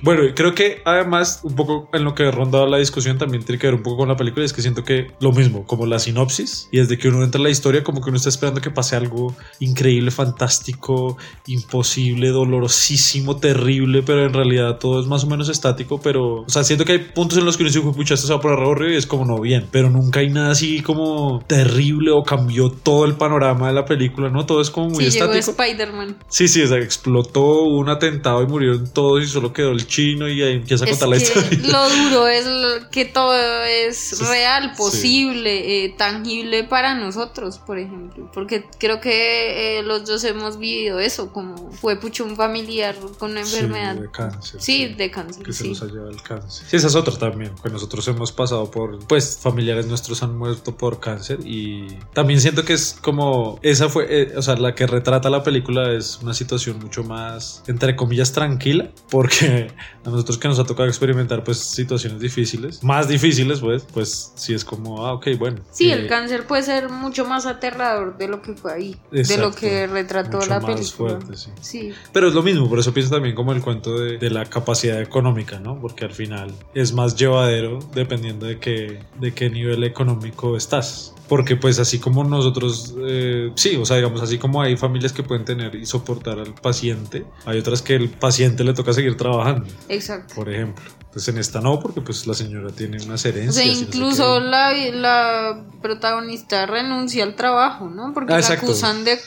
Bueno, 0.06 0.22
creo 0.36 0.54
que 0.54 0.84
además, 0.86 1.40
un 1.42 1.56
poco 1.56 1.90
en 1.92 2.04
lo 2.04 2.14
que 2.14 2.28
ha 2.28 2.30
rondado 2.30 2.68
la 2.68 2.78
discusión 2.78 3.18
también 3.18 3.44
tiene 3.44 3.58
que 3.58 3.66
ver 3.66 3.74
un 3.74 3.82
poco 3.82 3.98
con 3.98 4.08
la 4.08 4.16
película. 4.16 4.46
Es 4.46 4.54
que 4.54 4.62
siento 4.62 4.84
que 4.84 5.08
lo 5.20 5.32
mismo, 5.32 5.66
como 5.66 5.88
la 5.88 5.98
sinopsis, 5.98 6.70
y 6.72 6.78
desde 6.78 7.00
que 7.00 7.08
uno 7.08 7.24
entra 7.24 7.40
en 7.40 7.44
la 7.46 7.50
historia, 7.50 7.84
como 7.84 8.02
que 8.02 8.10
uno 8.10 8.18
está 8.18 8.30
esperando 8.30 8.62
que 8.62 8.70
pase 8.70 8.96
algo 8.96 9.36
increíble, 9.60 10.12
fantástico, 10.12 11.18
imposible, 11.48 12.30
dolorosísimo, 12.30 13.38
terrible, 13.38 14.04
pero 14.04 14.28
en 14.28 14.34
realidad 14.34 14.78
todo 14.78 15.02
es 15.02 15.08
más 15.08 15.24
o 15.24 15.28
menos 15.28 15.50
estático. 15.50 16.00
Pero, 16.00 16.42
o 16.42 16.50
sea, 16.50 16.64
siento 16.64 16.86
que 16.86 16.92
hay 16.92 17.00
puntos 17.00 17.40
en 17.40 17.46
los 17.46 17.58
que 17.58 17.64
uno 17.64 17.70
dice, 17.72 17.80
"Uy, 17.80 17.92
pucha, 17.92 18.14
esto 18.14 18.28
se 18.28 18.34
va 18.34 18.38
a 18.38 18.42
poner 18.44 18.92
y 18.92 18.96
es 18.98 19.08
como 19.08 19.26
no 19.26 19.42
bien, 19.42 19.66
pero 19.72 19.90
nunca 19.90 20.20
hay 20.20 20.30
nada 20.30 20.52
así 20.52 20.82
como 20.82 21.44
terrible 21.48 22.12
o 22.12 22.22
cambió 22.22 22.70
todo 22.70 23.06
el 23.06 23.16
panorama 23.16 23.70
de 23.70 23.74
la 23.74 23.86
película, 23.86 24.30
¿no? 24.30 24.46
Todo 24.46 24.62
es 24.62 24.70
como 24.70 24.90
muy 24.90 25.06
sí, 25.06 25.18
llegó 25.18 25.34
estático. 25.34 25.64
Spider-Man. 25.64 26.18
Sí, 26.28 26.48
sí, 26.48 26.62
o 26.62 26.68
sea, 26.68 26.78
explotó 26.78 27.64
un 27.64 27.90
atentado 27.90 28.44
y 28.44 28.46
murieron 28.46 28.88
todos 28.94 29.24
y 29.24 29.26
solo 29.26 29.52
quedó 29.52 29.72
el 29.72 29.88
chino 29.96 30.28
y 30.28 30.42
empieza 30.44 30.84
a 30.86 30.88
Es 30.88 30.92
contar 30.92 31.10
la 31.10 31.18
historia. 31.18 31.50
lo 31.72 31.90
duro 31.90 32.28
es 32.28 32.46
que 32.92 33.06
todo 33.06 33.34
es 33.64 33.98
Sí, 33.98 34.24
real, 34.26 34.72
sí. 34.72 34.78
posible, 34.78 35.86
eh, 35.86 35.96
tangible 35.98 36.64
para 36.64 36.96
nosotros, 36.96 37.60
por 37.60 37.80
ejemplo. 37.80 38.30
Porque 38.34 38.66
creo 38.80 39.00
que 39.00 39.80
eh, 39.80 39.84
los 39.84 40.06
dos 40.06 40.24
hemos 40.24 40.58
vivido 40.60 41.00
eso, 41.00 41.32
como 41.32 41.72
fue 41.72 42.00
pucho 42.00 42.26
un 42.26 42.36
familiar 42.36 42.96
con 43.18 43.32
una 43.32 43.46
Sí, 43.46 43.56
enfermedad. 43.56 43.96
de 43.96 44.12
cáncer. 44.12 44.62
Sí, 44.62 44.86
de 44.88 45.12
cáncer, 45.12 45.44
Que 45.44 45.54
se 45.54 45.64
sí. 45.64 45.70
nos 45.70 45.82
ha 45.82 45.86
llevado 45.86 46.10
el 46.10 46.22
cáncer. 46.22 46.68
Sí, 46.70 46.76
esa 46.76 46.88
es 46.88 46.96
otra 46.96 47.18
también, 47.18 47.52
que 47.64 47.70
nosotros 47.70 48.08
hemos 48.08 48.32
pasado 48.32 48.70
por, 48.72 49.00
pues, 49.08 49.40
familiares 49.42 49.86
nuestros 49.88 50.22
han 50.24 50.38
muerto 50.38 50.76
por 50.78 51.00
cáncer 51.00 51.40
y 51.46 51.88
también 52.14 52.42
siento 52.42 52.64
que 52.66 52.74
es 52.74 52.98
como, 53.02 53.60
esa 53.62 53.90
fue, 53.90 54.06
eh, 54.10 54.34
o 54.36 54.42
sea, 54.42 54.56
la 54.56 54.76
que 54.76 54.88
retrata 54.88 55.30
la 55.30 55.44
película 55.44 55.92
es 55.94 56.20
una 56.22 56.34
situación 56.34 56.80
mucho 56.80 57.04
más, 57.04 57.64
entre 57.68 57.96
comillas, 57.96 58.32
tranquila, 58.34 58.90
porque 59.10 59.68
a 60.04 60.10
nosotros 60.10 60.38
que 60.38 60.48
nos 60.48 60.60
ha 60.60 60.64
tocado 60.66 60.88
experimentar, 60.88 61.44
pues, 61.44 61.58
situaciones 61.60 62.20
difíciles, 62.20 62.84
más 62.84 63.08
difíciles, 63.08 63.60
pues, 63.60 63.86
pues, 63.94 64.32
sí 64.36 64.54
es 64.54 64.64
como, 64.64 65.06
ah, 65.06 65.14
ok, 65.14 65.30
bueno. 65.38 65.62
Sí, 65.72 65.90
eh, 65.90 65.94
el 65.94 66.08
cáncer 66.08 66.46
puede 66.46 66.64
ser 66.64 66.90
mucho 66.90 67.26
más 67.26 67.46
aterrador 67.46 68.18
de 68.18 68.28
lo 68.28 68.42
que 68.42 68.54
fue 68.54 68.74
ahí, 68.74 68.96
de 69.12 69.38
lo 69.38 69.52
que 69.52 69.88
retrató 69.88 70.38
mucho 70.38 70.50
la 70.50 70.60
más 70.60 70.76
película. 70.76 71.20
fuerte, 71.20 71.36
sí. 71.38 71.52
Sí, 71.62 71.94
Pero 72.14 72.28
es 72.28 72.34
lo 72.34 72.44
mismo, 72.44 72.70
por 72.70 72.80
eso 72.80 72.94
pienso 72.94 73.12
también 73.14 73.36
como 73.36 73.52
el 73.54 73.62
cuento 73.62 73.98
de, 73.98 74.18
de 74.18 74.30
la 74.30 74.46
capacidad 74.46 75.02
económica, 75.02 75.60
¿no? 75.60 75.80
Porque 75.82 76.06
al 76.06 76.14
final 76.14 76.54
es 76.74 76.94
más 76.94 77.16
llevadero 77.16 77.80
dependiendo 77.94 78.46
de 78.46 78.60
qué, 78.60 79.00
de 79.20 79.34
qué 79.34 79.50
nivel 79.50 79.84
económico 79.84 80.56
estás. 80.56 81.15
Porque 81.28 81.56
pues 81.56 81.80
así 81.80 81.98
como 82.00 82.24
nosotros, 82.24 82.94
eh, 83.00 83.52
sí, 83.56 83.76
o 83.78 83.86
sea, 83.86 83.96
digamos, 83.98 84.22
así 84.22 84.38
como 84.38 84.62
hay 84.62 84.78
familias 84.78 85.12
que 85.12 85.24
pueden 85.24 85.44
tener 85.44 85.74
y 85.76 85.86
soportar 85.86 86.38
al 86.40 86.54
paciente, 86.54 87.26
hay 87.46 87.58
otras 87.58 87.82
que 87.82 87.96
el 87.96 88.10
paciente 88.10 88.64
le 88.64 88.74
toca 88.74 88.94
seguir 88.94 89.18
trabajando, 89.18 89.66
exacto. 89.90 90.36
por 90.36 90.50
ejemplo. 90.50 90.84
Entonces 91.00 91.34
en 91.34 91.40
esta 91.40 91.62
no, 91.62 91.80
porque 91.80 92.02
pues 92.02 92.28
la 92.28 92.34
señora 92.34 92.70
tiene 92.72 93.02
unas 93.02 93.26
O 93.26 93.30
herencias. 93.30 93.56
sea, 93.56 93.66
no 93.66 93.74
sé 93.74 93.80
incluso 93.86 94.40
la, 94.42 94.74
la 94.92 95.66
protagonista 95.82 96.66
renuncia 96.66 97.24
al 97.24 97.36
trabajo, 97.36 97.90
¿no? 97.90 98.14
Porque 98.14 98.34
Ah, 98.34 98.40
la 98.42 98.48
acusan 98.50 99.04
de... 99.06 99.18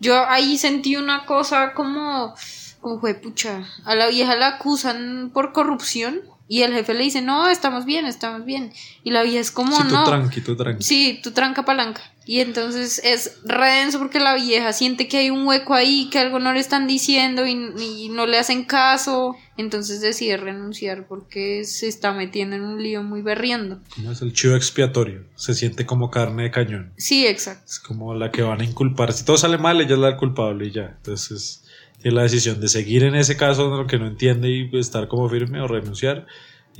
Yo 0.00 0.24
ahí 0.26 0.56
sentí 0.58 0.96
una 0.96 1.26
cosa 1.26 1.74
como... 1.74 2.34
Como 2.80 3.00
fue, 3.00 3.14
pucha, 3.14 3.64
a 3.84 3.94
la 3.96 4.06
vieja 4.08 4.36
la 4.36 4.56
acusan 4.56 5.30
por 5.34 5.52
corrupción 5.52 6.20
y 6.48 6.62
el 6.62 6.72
jefe 6.72 6.94
le 6.94 7.04
dice, 7.04 7.20
no, 7.20 7.48
estamos 7.48 7.84
bien, 7.84 8.06
estamos 8.06 8.44
bien. 8.44 8.72
Y 9.04 9.10
la 9.10 9.22
vieja 9.22 9.40
es 9.40 9.50
como, 9.50 9.76
Sí, 9.76 9.82
tú 9.88 9.94
no. 9.94 10.04
tranqui, 10.04 10.40
tú 10.40 10.56
tranqui. 10.56 10.82
Sí, 10.82 11.20
tu 11.22 11.32
tranca 11.32 11.64
palanca. 11.64 12.00
Y 12.24 12.40
entonces 12.40 13.00
es 13.04 13.38
redenso 13.44 13.98
porque 13.98 14.20
la 14.20 14.34
vieja 14.34 14.74
siente 14.74 15.08
que 15.08 15.16
hay 15.16 15.30
un 15.30 15.46
hueco 15.46 15.72
ahí, 15.74 16.10
que 16.10 16.18
algo 16.18 16.38
no 16.38 16.52
le 16.52 16.60
están 16.60 16.86
diciendo 16.86 17.46
y, 17.46 17.52
y 17.80 18.08
no 18.10 18.26
le 18.26 18.38
hacen 18.38 18.64
caso. 18.64 19.34
Entonces 19.56 20.02
decide 20.02 20.36
renunciar 20.36 21.06
porque 21.06 21.64
se 21.64 21.88
está 21.88 22.12
metiendo 22.12 22.54
en 22.56 22.62
un 22.62 22.82
lío 22.82 23.02
muy 23.02 23.22
berriendo. 23.22 23.78
¿Cómo 23.94 24.12
es 24.12 24.20
el 24.20 24.34
chivo 24.34 24.56
expiatorio? 24.56 25.24
Se 25.36 25.54
siente 25.54 25.86
como 25.86 26.10
carne 26.10 26.42
de 26.44 26.50
cañón. 26.50 26.92
Sí, 26.98 27.26
exacto. 27.26 27.64
Es 27.66 27.78
como 27.78 28.14
la 28.14 28.30
que 28.30 28.42
van 28.42 28.60
a 28.60 28.64
inculpar. 28.64 29.12
Si 29.14 29.24
todo 29.24 29.38
sale 29.38 29.56
mal, 29.56 29.80
ella 29.80 29.94
es 29.94 29.98
la 30.00 30.16
culpable 30.18 30.66
y 30.66 30.70
ya. 30.72 30.94
Entonces, 30.98 31.64
tiene 32.00 32.16
la 32.16 32.22
decisión 32.22 32.60
de 32.60 32.68
seguir 32.68 33.04
en 33.04 33.14
ese 33.14 33.36
caso, 33.36 33.68
lo 33.68 33.86
que 33.86 33.98
no 33.98 34.06
entiende 34.06 34.48
y 34.50 34.70
estar 34.78 35.08
como 35.08 35.28
firme 35.28 35.60
o 35.60 35.66
renunciar. 35.68 36.26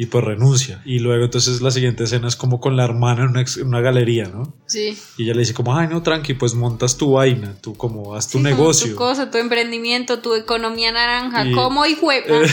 Y 0.00 0.06
pues 0.06 0.22
renuncia. 0.24 0.80
Y 0.84 1.00
luego, 1.00 1.24
entonces, 1.24 1.60
la 1.60 1.72
siguiente 1.72 2.04
escena 2.04 2.28
es 2.28 2.36
como 2.36 2.60
con 2.60 2.76
la 2.76 2.84
hermana 2.84 3.24
en 3.24 3.30
una, 3.30 3.40
en 3.40 3.66
una 3.66 3.80
galería, 3.80 4.28
¿no? 4.28 4.54
Sí. 4.66 4.96
Y 5.16 5.24
ella 5.24 5.32
le 5.34 5.40
dice, 5.40 5.54
como, 5.54 5.76
ay, 5.76 5.88
no, 5.88 6.04
tranqui, 6.04 6.34
pues 6.34 6.54
montas 6.54 6.96
tu 6.96 7.14
vaina, 7.14 7.56
tú 7.60 7.74
como 7.76 8.14
haz 8.14 8.28
tu 8.28 8.38
Sí, 8.38 8.44
negocio. 8.44 8.90
Tu 8.92 8.96
cosa, 8.96 9.28
tu 9.28 9.38
emprendimiento, 9.38 10.20
tu 10.20 10.34
economía 10.34 10.92
naranja. 10.92 11.44
Y- 11.46 11.52
¿Cómo 11.52 11.84
y 11.84 11.96
jue- 11.96 12.22
Eh, 12.28 12.48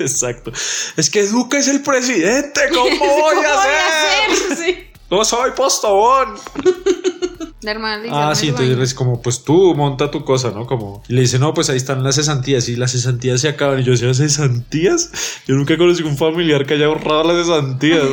Exacto. 0.00 0.50
Es 0.96 1.08
que 1.08 1.24
Duque 1.28 1.58
es 1.58 1.68
el 1.68 1.82
presidente, 1.82 2.62
¿cómo 2.74 2.84
voy 2.98 2.98
¿Cómo 2.98 3.20
a 3.20 3.32
voy 3.34 3.44
hacer? 3.44 4.50
hacer? 4.50 4.56
Sí. 4.56 4.84
No 5.10 5.24
soy 5.24 5.52
postobón. 5.56 6.34
Ah, 8.12 8.30
"Hazme 8.30 8.40
sí, 8.40 8.48
entonces 8.48 8.68
baño". 8.68 8.76
le 8.78 8.82
dice 8.84 8.94
como, 8.94 9.20
pues 9.20 9.42
tú 9.42 9.74
monta 9.74 10.10
tu 10.10 10.24
cosa, 10.24 10.50
¿no? 10.52 10.66
Como, 10.66 11.02
y 11.08 11.14
le 11.14 11.22
dice, 11.22 11.38
no, 11.38 11.52
pues 11.54 11.68
ahí 11.70 11.76
están 11.76 12.02
las 12.04 12.14
cesantías 12.14 12.68
y 12.68 12.76
las 12.76 12.92
cesantías 12.92 13.40
se 13.40 13.48
acaban. 13.48 13.80
Y 13.80 13.84
yo 13.84 13.92
decía, 13.92 14.14
¿cesantías? 14.14 15.10
Yo 15.46 15.54
nunca 15.56 15.76
conocí 15.76 16.02
un 16.02 16.16
familiar 16.16 16.66
que 16.66 16.74
haya 16.74 16.86
ahorrado 16.86 17.24
las 17.24 17.46
cesantías. 17.46 18.04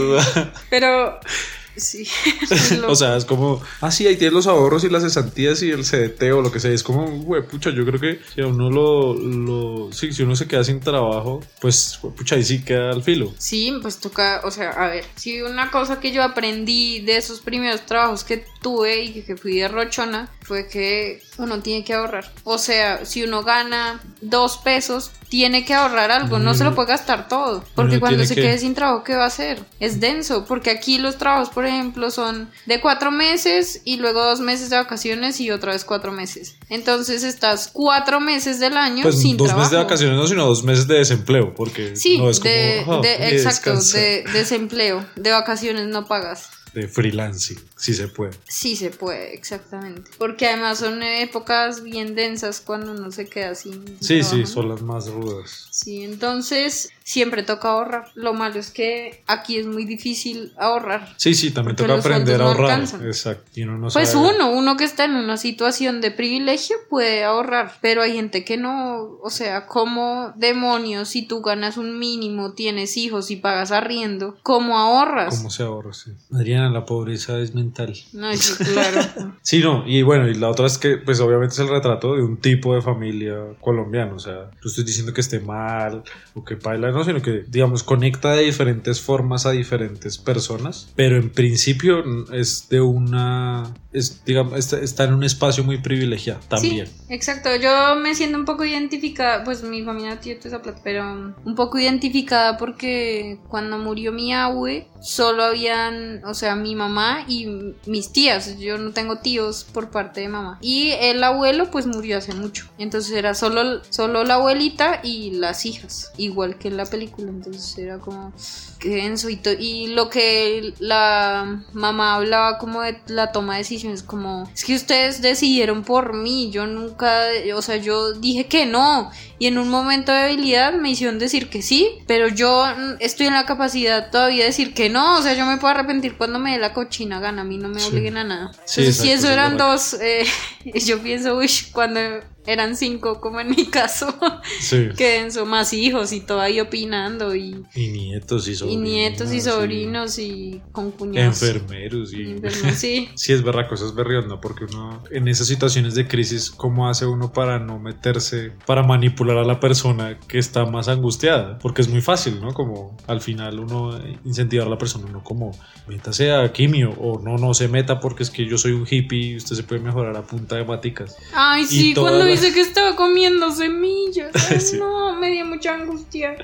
Pero 0.70 1.20
Sí. 1.76 2.08
o 2.88 2.96
sea, 2.96 3.18
es 3.18 3.26
como, 3.26 3.62
ah, 3.82 3.92
sí, 3.92 4.08
ahí 4.08 4.16
tienes 4.16 4.34
los 4.34 4.48
ahorros 4.48 4.84
y 4.84 4.90
las 4.90 5.04
cesantías 5.04 5.62
y 5.64 5.72
el 5.72 5.84
CDT 5.84 6.24
o 6.34 6.42
lo 6.42 6.52
que 6.52 6.60
sea. 6.60 6.72
Es 6.72 6.84
como, 6.84 7.06
güey, 7.22 7.44
pucha, 7.44 7.70
yo 7.72 7.86
creo 7.86 8.00
que 8.00 8.20
si 8.34 8.42
uno 8.42 8.70
lo, 8.70 9.14
lo. 9.14 9.92
Sí, 9.92 10.14
si 10.14 10.24
uno 10.24 10.36
se 10.36 10.48
queda 10.48 10.64
sin 10.64 10.80
trabajo, 10.80 11.42
pues, 11.62 12.00
pucha, 12.02 12.36
ahí 12.36 12.44
sí 12.44 12.64
queda 12.64 12.92
al 12.92 13.04
filo. 13.04 13.34
Sí, 13.38 13.74
pues 13.82 13.98
toca, 13.98 14.42
o 14.44 14.52
sea, 14.52 14.72
a 14.72 14.90
ver, 14.90 15.06
si 15.16 15.42
una 15.42 15.72
cosa 15.72 16.00
que 16.00 16.12
yo 16.12 16.24
aprendí 16.24 17.02
de 17.02 17.18
esos 17.18 17.40
primeros 17.40 17.86
trabajos 17.86 18.24
que 18.24 18.46
tuve 18.62 19.04
y 19.04 19.22
que 19.22 19.38
fui 19.38 19.60
de 19.60 19.68
rochona 19.68 20.30
fue 20.42 20.68
que 20.68 21.22
uno 21.38 21.60
tiene 21.62 21.84
que 21.84 21.94
ahorrar. 21.94 22.32
O 22.44 22.58
sea, 22.58 23.06
si 23.06 23.24
uno 23.24 23.44
gana 23.44 24.02
dos 24.22 24.58
pesos, 24.58 25.12
tiene 25.30 25.66
que 25.66 25.74
ahorrar 25.74 26.12
algo, 26.12 26.40
no 26.40 26.54
se 26.54 26.64
lo 26.64 26.76
puede 26.76 26.90
gastar 26.90 27.28
todo, 27.28 27.64
porque 27.74 28.00
cuando 28.00 28.24
se 28.26 28.36
quede 28.36 28.58
sin 28.58 28.76
trabajo, 28.76 29.04
¿qué 29.04 29.16
va 29.16 29.24
a 29.24 29.28
hacer? 29.28 29.64
Es 29.80 30.00
denso, 30.00 30.46
porque 30.46 30.70
aquí 30.70 30.98
los 30.98 31.18
trabajos, 31.18 31.50
por 31.50 31.65
ejemplo, 31.68 32.12
son 32.12 32.50
de 32.66 32.82
cuatro 32.82 33.12
meses 33.12 33.82
y 33.84 33.98
luego 33.98 34.24
dos 34.24 34.40
meses 34.40 34.70
de 34.70 34.78
vacaciones 34.78 35.40
y 35.40 35.52
otra 35.52 35.74
vez 35.74 35.86
cuatro 35.86 36.12
meses. 36.12 36.56
Entonces 36.70 37.24
estás 37.24 37.70
cuatro 37.72 38.20
meses 38.20 38.60
del 38.60 38.78
año 38.78 39.04
pues 39.04 39.20
sin 39.20 39.38
dos 39.38 39.48
trabajo. 39.48 39.66
meses 39.66 39.72
de 39.72 39.84
vacaciones 39.84 40.18
no, 40.18 40.28
sino 40.28 40.46
dos 40.46 40.64
meses 40.64 40.88
de 40.88 40.96
desempleo, 40.96 41.54
porque 41.54 41.96
sí, 41.96 42.18
no 42.18 42.30
es 42.30 42.40
como, 42.40 43.02
de, 43.02 43.36
exacto, 43.36 43.76
de 43.76 44.24
desempleo, 44.34 45.06
de 45.16 45.32
vacaciones 45.32 45.88
no 45.88 46.06
pagas 46.06 46.50
de 46.76 46.90
freelancing, 46.90 47.58
si 47.78 47.94
se 47.94 48.10
puede. 48.10 48.34
Sí 48.50 48.76
se 48.76 48.92
puede, 48.92 49.34
exactamente. 49.34 50.12
Porque 50.18 50.48
además 50.48 50.80
son 50.80 51.02
épocas 51.02 51.82
bien 51.82 52.16
densas 52.16 52.60
cuando 52.60 52.92
uno 52.92 53.12
se 53.12 53.28
queda 53.28 53.56
sin. 53.56 53.98
Sí, 54.02 54.22
sí, 54.24 54.46
son 54.46 54.68
las 54.68 54.82
más 54.82 55.08
rudas. 55.08 55.68
Sí, 55.72 56.04
entonces 56.04 56.90
siempre 57.06 57.44
toca 57.44 57.70
ahorrar. 57.70 58.08
Lo 58.16 58.34
malo 58.34 58.60
es 58.60 58.72
que 58.72 59.24
aquí 59.28 59.58
es 59.58 59.68
muy 59.68 59.86
difícil 59.86 60.52
ahorrar. 60.58 61.14
Sí, 61.18 61.36
sí, 61.36 61.52
también 61.52 61.76
toca 61.76 61.94
aprender 61.94 62.42
a 62.42 62.46
ahorrar. 62.48 62.82
Exacto. 62.82 63.52
pues 63.94 64.16
uno, 64.16 64.50
uno 64.52 64.76
que 64.76 64.86
está 64.86 65.06
en 65.06 65.16
una 65.16 65.38
situación 65.38 66.02
de 66.02 66.10
privilegio 66.10 66.76
puede 66.90 67.24
ahorrar, 67.24 67.74
pero 67.80 68.02
hay 68.02 68.14
gente 68.14 68.44
que 68.44 68.58
no, 68.58 69.20
o 69.22 69.30
sea, 69.30 69.68
como 69.68 70.34
demonios 70.36 71.10
si 71.10 71.28
tú 71.28 71.42
ganas 71.42 71.78
un 71.78 72.00
mínimo, 72.00 72.54
tienes 72.54 72.98
hijos 72.98 73.30
y 73.30 73.36
pagas 73.36 73.72
arriendo, 73.72 74.38
¿cómo 74.42 74.80
ahorras? 74.80 75.38
¿Cómo 75.38 75.52
se 75.52 75.62
ahorra? 75.62 75.94
Sí. 75.94 76.12
Adriana, 76.34 76.72
la 76.72 76.86
pobreza 76.86 77.38
es 77.38 77.54
mental. 77.54 77.94
No, 78.14 78.36
sí, 78.36 78.64
claro. 78.64 79.02
sí, 79.44 79.60
no, 79.60 79.84
y 79.88 80.02
bueno, 80.02 80.28
y 80.28 80.34
la 80.34 80.50
otra 80.50 80.66
es 80.66 80.80
que, 80.80 80.98
pues 80.98 81.20
obviamente 81.20 81.54
es 81.54 81.60
el 81.60 81.68
retrato 81.68 82.16
de 82.16 82.24
un 82.24 82.38
tipo 82.38 82.74
de 82.74 82.82
familia 82.82 83.36
colombiano, 83.62 84.16
o 84.16 84.20
sea, 84.20 84.50
no 84.50 84.70
estoy 84.70 84.84
diciendo 84.84 85.14
que 85.14 85.22
esté 85.22 85.40
mal 85.40 86.02
o 86.34 86.44
que 86.44 86.56
baila 86.56 86.95
no, 86.96 87.04
sino 87.04 87.22
que, 87.22 87.44
digamos, 87.48 87.84
conecta 87.84 88.32
de 88.34 88.44
diferentes 88.44 89.02
formas 89.02 89.46
a 89.46 89.52
diferentes 89.52 90.18
personas, 90.18 90.88
pero 90.96 91.18
en 91.18 91.30
principio 91.30 92.04
es 92.32 92.70
de 92.70 92.82
una, 92.82 93.74
es, 93.92 94.24
digamos, 94.26 94.74
está, 94.74 95.04
en 95.04 95.14
un 95.14 95.24
espacio 95.24 95.64
muy 95.64 95.80
privilegiado 95.80 96.40
también. 96.48 96.88
Sí, 96.88 96.94
exacto, 97.10 97.50
yo 97.56 97.96
me 97.96 98.16
siento 98.16 98.38
un 98.38 98.46
poco 98.46 98.64
identificada, 98.64 99.44
pues 99.44 99.64
mi 99.64 99.84
familia 99.84 100.20
tiene 100.20 100.40
esa 100.44 100.62
plata, 100.62 100.80
pero 100.84 101.34
un 101.44 101.56
poco 101.56 101.78
identificada 101.78 102.58
porque 102.58 103.40
cuando 103.50 103.78
murió 103.78 104.12
mi 104.12 104.34
abue, 104.34 104.88
solo 105.02 105.44
habían, 105.44 106.24
o 106.26 106.34
sea, 106.34 106.56
mi 106.56 106.76
mamá 106.76 107.26
y 107.28 107.76
mis 107.86 108.12
tías, 108.12 108.58
yo 108.58 108.78
no 108.78 108.92
tengo 108.92 109.18
tíos 109.18 109.66
por 109.72 109.92
parte 109.92 110.22
de 110.22 110.30
mamá, 110.30 110.60
y 110.62 110.92
el 110.92 111.24
abuelo 111.24 111.70
pues 111.72 111.88
murió 111.88 112.18
hace 112.18 112.34
mucho, 112.34 112.68
entonces 112.78 113.12
era 113.12 113.34
solo, 113.34 113.84
solo 113.90 114.24
la 114.24 114.36
abuelita 114.36 115.02
y 115.04 115.32
las 115.32 115.66
hijas, 115.66 116.12
igual 116.18 116.58
que 116.58 116.72
la 116.72 116.85
película, 116.86 117.30
entonces 117.30 117.78
era 117.78 118.00
como 118.00 118.34
que 118.80 118.90
denso 118.90 119.30
y, 119.30 119.40
y 119.60 119.88
lo 119.88 120.10
que 120.10 120.74
la 120.80 121.64
mamá 121.74 122.16
hablaba 122.16 122.58
como 122.58 122.82
de 122.82 123.00
la 123.08 123.32
toma 123.32 123.54
de 123.54 123.60
decisiones, 123.60 124.04
como 124.04 124.50
es 124.54 124.64
que 124.64 124.76
ustedes 124.76 125.22
decidieron 125.22 125.84
por 125.84 126.14
mí, 126.14 126.52
yo 126.52 126.68
nunca, 126.68 127.24
o 127.56 127.62
sea, 127.62 127.78
yo 127.78 128.14
dije 128.14 128.48
que 128.48 128.66
no 128.66 129.12
y 129.38 129.48
en 129.48 129.58
un 129.58 129.70
momento 129.70 130.14
de 130.14 130.24
debilidad 130.24 130.74
me 130.74 130.92
hicieron 130.92 131.20
decir 131.20 131.50
que 131.50 131.62
sí, 131.62 131.90
pero 132.08 132.30
yo 132.30 132.66
estoy 133.00 133.28
en 133.28 133.34
la 133.34 133.46
capacidad 133.46 134.10
todavía 134.10 134.44
de 134.44 134.50
decir 134.50 134.74
que 134.74 134.90
no, 134.90 135.18
o 135.18 135.22
sea, 135.22 135.34
yo 135.34 135.46
me 135.46 135.58
puedo 135.58 135.74
arrepentir 135.74 136.16
cuando 136.16 136.40
me 136.40 136.54
dé 136.54 136.58
la 136.58 136.74
cochina 136.74 137.20
gana, 137.20 137.42
a 137.42 137.46
mí 137.46 137.58
no 137.58 137.68
me 137.68 137.84
obliguen 137.84 138.18
a 138.18 138.24
nada. 138.24 138.52
Entonces, 138.52 138.96
si 138.98 139.12
eso 139.12 139.30
eran 139.30 139.58
dos, 139.58 139.96
eh, 139.96 140.26
yo 140.86 141.02
pienso, 141.02 141.36
uy, 141.36 141.50
cuando 141.74 142.00
eran 142.46 142.76
cinco, 142.76 143.20
como 143.20 143.40
en 143.40 143.50
mi 143.50 143.66
caso. 143.68 144.14
Sí. 144.60 144.90
que 144.98 145.30
son 145.32 145.50
más 145.50 145.74
hijos 145.74 146.12
y 146.12 146.22
todo 146.22 146.40
ahí 146.40 146.60
opinando. 146.60 147.36
Y, 147.36 147.64
y 147.74 147.88
nietos 147.90 148.48
y 148.48 148.56
sobrinos. 148.56 148.84
Y 148.84 148.90
nietos 148.90 149.34
y 149.34 149.42
sobrinos 149.42 150.20
y, 150.20 150.62
con 150.72 150.92
cuñados. 150.92 151.42
Enfermeros 151.42 152.14
y. 152.14 152.22
Enfermeros, 152.32 152.78
sí. 152.78 153.10
sí, 153.16 153.34
es 153.34 153.44
verdad, 153.44 153.68
cosas 153.68 153.94
berriendo, 153.96 154.40
porque 154.40 154.66
uno, 154.66 155.04
en 155.12 155.28
esas 155.28 155.48
situaciones 155.48 155.96
de 155.96 156.08
crisis, 156.08 156.52
¿cómo 156.52 156.90
hace 156.90 157.06
uno 157.06 157.32
para 157.34 157.60
no 157.60 157.80
meterse, 157.80 158.52
para 158.66 158.84
manipular 158.84 159.38
a 159.38 159.44
la 159.44 159.60
persona 159.60 160.18
que 160.28 160.38
está 160.38 160.66
más 160.66 160.88
angustiada? 160.88 161.58
Porque 161.60 161.82
es 161.82 161.88
muy 161.88 162.02
fácil, 162.02 162.40
¿no? 162.42 162.54
Como 162.54 162.96
al 163.08 163.22
final 163.22 163.60
uno 163.60 164.00
incentivar 164.24 164.68
a 164.68 164.70
la 164.70 164.78
persona, 164.78 165.06
uno 165.08 165.24
como, 165.24 165.52
métase 165.88 166.32
a 166.32 166.52
quimio, 166.52 166.92
o 166.92 167.20
no, 167.20 167.38
no 167.38 167.54
se 167.54 167.68
meta 167.68 168.00
porque 168.00 168.24
es 168.24 168.30
que 168.30 168.46
yo 168.46 168.58
soy 168.58 168.72
un 168.72 168.86
hippie 168.90 169.32
y 169.32 169.36
usted 169.38 169.56
se 169.56 169.64
puede 169.64 169.82
mejorar 169.82 170.16
a 170.16 170.24
punta 170.24 170.56
de 170.56 170.66
maticas. 170.66 171.18
Ay, 171.34 171.66
sí, 171.66 171.94
cuando 171.94 172.26
Dice 172.36 172.54
que 172.54 172.60
estaba 172.62 172.96
comiendo 172.96 173.50
semillas. 173.52 174.32
No, 174.78 175.16
me 175.16 175.32
dio 175.32 175.46
mucha 175.46 175.74
angustia. 175.74 176.36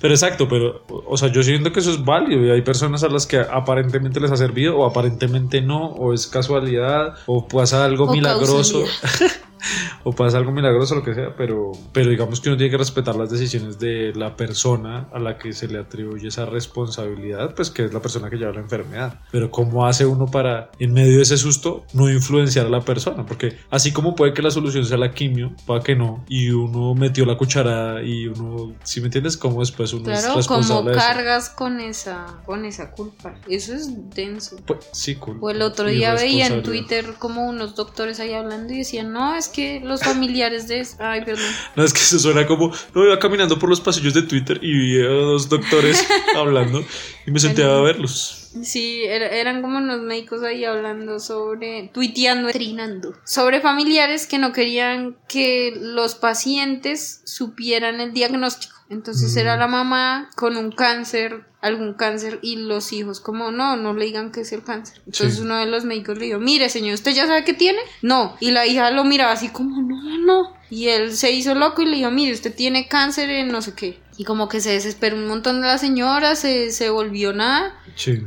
Pero 0.00 0.14
exacto, 0.14 0.48
pero, 0.48 0.84
o 0.88 1.16
sea, 1.16 1.28
yo 1.28 1.42
siento 1.42 1.72
que 1.72 1.80
eso 1.80 1.90
es 1.90 2.04
válido 2.04 2.44
y 2.44 2.50
hay 2.50 2.62
personas 2.62 3.02
a 3.02 3.08
las 3.08 3.26
que 3.26 3.38
aparentemente 3.38 4.20
les 4.20 4.30
ha 4.30 4.36
servido 4.36 4.78
o 4.78 4.86
aparentemente 4.86 5.60
no, 5.60 5.86
o 5.86 6.12
es 6.12 6.26
casualidad, 6.26 7.14
o 7.26 7.46
pasa 7.48 7.84
algo 7.84 8.06
milagroso. 8.12 8.84
o 10.04 10.12
pasa 10.12 10.38
algo 10.38 10.52
milagroso, 10.52 10.94
lo 10.94 11.02
que 11.02 11.14
sea, 11.14 11.34
pero, 11.36 11.72
pero 11.92 12.10
digamos 12.10 12.40
que 12.40 12.48
uno 12.48 12.56
tiene 12.56 12.70
que 12.70 12.78
respetar 12.78 13.16
las 13.16 13.30
decisiones 13.30 13.78
de 13.78 14.12
la 14.14 14.36
persona 14.36 15.08
a 15.12 15.18
la 15.18 15.38
que 15.38 15.52
se 15.52 15.68
le 15.68 15.78
atribuye 15.78 16.28
esa 16.28 16.46
responsabilidad, 16.46 17.54
pues 17.54 17.70
que 17.70 17.84
es 17.84 17.92
la 17.92 18.00
persona 18.00 18.30
que 18.30 18.36
lleva 18.36 18.52
la 18.52 18.60
enfermedad. 18.60 19.20
Pero 19.30 19.50
¿cómo 19.50 19.86
hace 19.86 20.06
uno 20.06 20.26
para, 20.26 20.70
en 20.78 20.92
medio 20.92 21.16
de 21.16 21.22
ese 21.22 21.36
susto, 21.36 21.84
no 21.92 22.10
influenciar 22.10 22.66
a 22.66 22.70
la 22.70 22.80
persona? 22.80 23.26
Porque 23.26 23.56
así 23.70 23.92
como 23.92 24.14
puede 24.14 24.32
que 24.32 24.42
la 24.42 24.50
solución 24.50 24.84
sea 24.84 24.98
la 24.98 25.12
quimio, 25.12 25.52
para 25.66 25.82
que 25.82 25.94
no, 25.94 26.24
y 26.28 26.50
uno 26.50 26.94
metió 26.94 27.24
la 27.24 27.36
cucharada 27.36 28.02
y 28.02 28.28
uno, 28.28 28.74
si 28.84 29.00
me 29.00 29.06
entiendes, 29.06 29.36
cómo 29.36 29.60
después 29.60 29.87
uno 29.92 30.12
es 30.12 30.34
responsable. 30.34 30.92
Como 30.92 31.06
cargas 31.06 31.50
con 31.50 31.80
esa, 31.80 32.40
con 32.44 32.64
esa 32.64 32.90
culpa. 32.90 33.34
Eso 33.48 33.74
es 33.74 33.88
denso. 34.10 34.56
Pues, 34.66 34.86
sí, 34.92 35.16
culpa. 35.16 35.46
O 35.46 35.50
el 35.50 35.62
otro 35.62 35.88
día 35.88 36.14
veía 36.14 36.46
en 36.46 36.62
Twitter 36.62 37.14
como 37.18 37.48
unos 37.48 37.74
doctores 37.74 38.20
ahí 38.20 38.32
hablando 38.32 38.72
y 38.72 38.78
decían, 38.78 39.12
no, 39.12 39.34
es 39.34 39.48
que 39.48 39.80
los 39.80 40.02
familiares 40.02 40.68
de... 40.68 40.86
Ay, 40.98 41.24
perdón. 41.24 41.44
No, 41.76 41.84
es 41.84 41.92
que 41.92 42.00
eso 42.00 42.18
suena 42.18 42.46
como... 42.46 42.72
No, 42.94 43.04
iba 43.04 43.18
caminando 43.18 43.58
por 43.58 43.68
los 43.68 43.80
pasillos 43.80 44.14
de 44.14 44.22
Twitter 44.22 44.58
y 44.62 44.72
vi 44.72 45.00
a 45.00 45.08
dos 45.08 45.48
doctores 45.48 46.04
hablando 46.36 46.84
y 47.26 47.30
me 47.30 47.38
senté 47.38 47.64
a 47.64 47.80
verlos. 47.80 48.48
Sí, 48.62 49.02
eran 49.04 49.60
como 49.62 49.78
unos 49.78 50.00
médicos 50.00 50.42
ahí 50.42 50.64
hablando 50.64 51.20
sobre, 51.20 51.90
tuiteando, 51.92 52.50
trinando, 52.50 53.14
sobre 53.24 53.60
familiares 53.60 54.26
que 54.26 54.38
no 54.38 54.52
querían 54.52 55.16
que 55.28 55.74
los 55.78 56.14
pacientes 56.14 57.20
supieran 57.24 58.00
el 58.00 58.12
diagnóstico. 58.12 58.77
Entonces 58.90 59.36
era 59.36 59.56
mm. 59.56 59.58
la 59.58 59.66
mamá 59.66 60.30
con 60.34 60.56
un 60.56 60.72
cáncer, 60.72 61.44
algún 61.60 61.94
cáncer, 61.94 62.38
y 62.40 62.56
los 62.56 62.92
hijos 62.92 63.20
como, 63.20 63.50
no, 63.50 63.76
no 63.76 63.92
le 63.92 64.06
digan 64.06 64.32
que 64.32 64.40
es 64.40 64.52
el 64.52 64.62
cáncer. 64.62 65.02
Entonces 65.06 65.40
uno 65.40 65.56
de 65.56 65.66
los 65.66 65.84
médicos 65.84 66.16
le 66.18 66.26
dijo, 66.26 66.38
mire 66.38 66.68
señor, 66.68 66.94
¿usted 66.94 67.12
ya 67.12 67.26
sabe 67.26 67.44
qué 67.44 67.52
tiene? 67.52 67.78
No. 68.00 68.36
Y 68.40 68.50
la 68.50 68.66
hija 68.66 68.90
lo 68.90 69.04
miraba 69.04 69.32
así 69.32 69.50
como, 69.50 69.82
no, 69.82 70.18
no. 70.18 70.54
Y 70.70 70.88
él 70.88 71.12
se 71.14 71.32
hizo 71.32 71.54
loco 71.54 71.82
y 71.82 71.86
le 71.86 71.96
dijo, 71.96 72.10
mire, 72.10 72.32
usted 72.32 72.54
tiene 72.54 72.88
cáncer 72.88 73.28
en 73.30 73.48
no 73.48 73.60
sé 73.60 73.74
qué. 73.74 74.00
Y 74.18 74.24
como 74.24 74.48
que 74.48 74.60
se 74.60 74.72
desesperó 74.72 75.16
un 75.16 75.28
montón 75.28 75.60
de 75.60 75.68
la 75.68 75.78
señora, 75.78 76.34
se, 76.34 76.72
se 76.72 76.90
volvió 76.90 77.32
nada. 77.32 77.74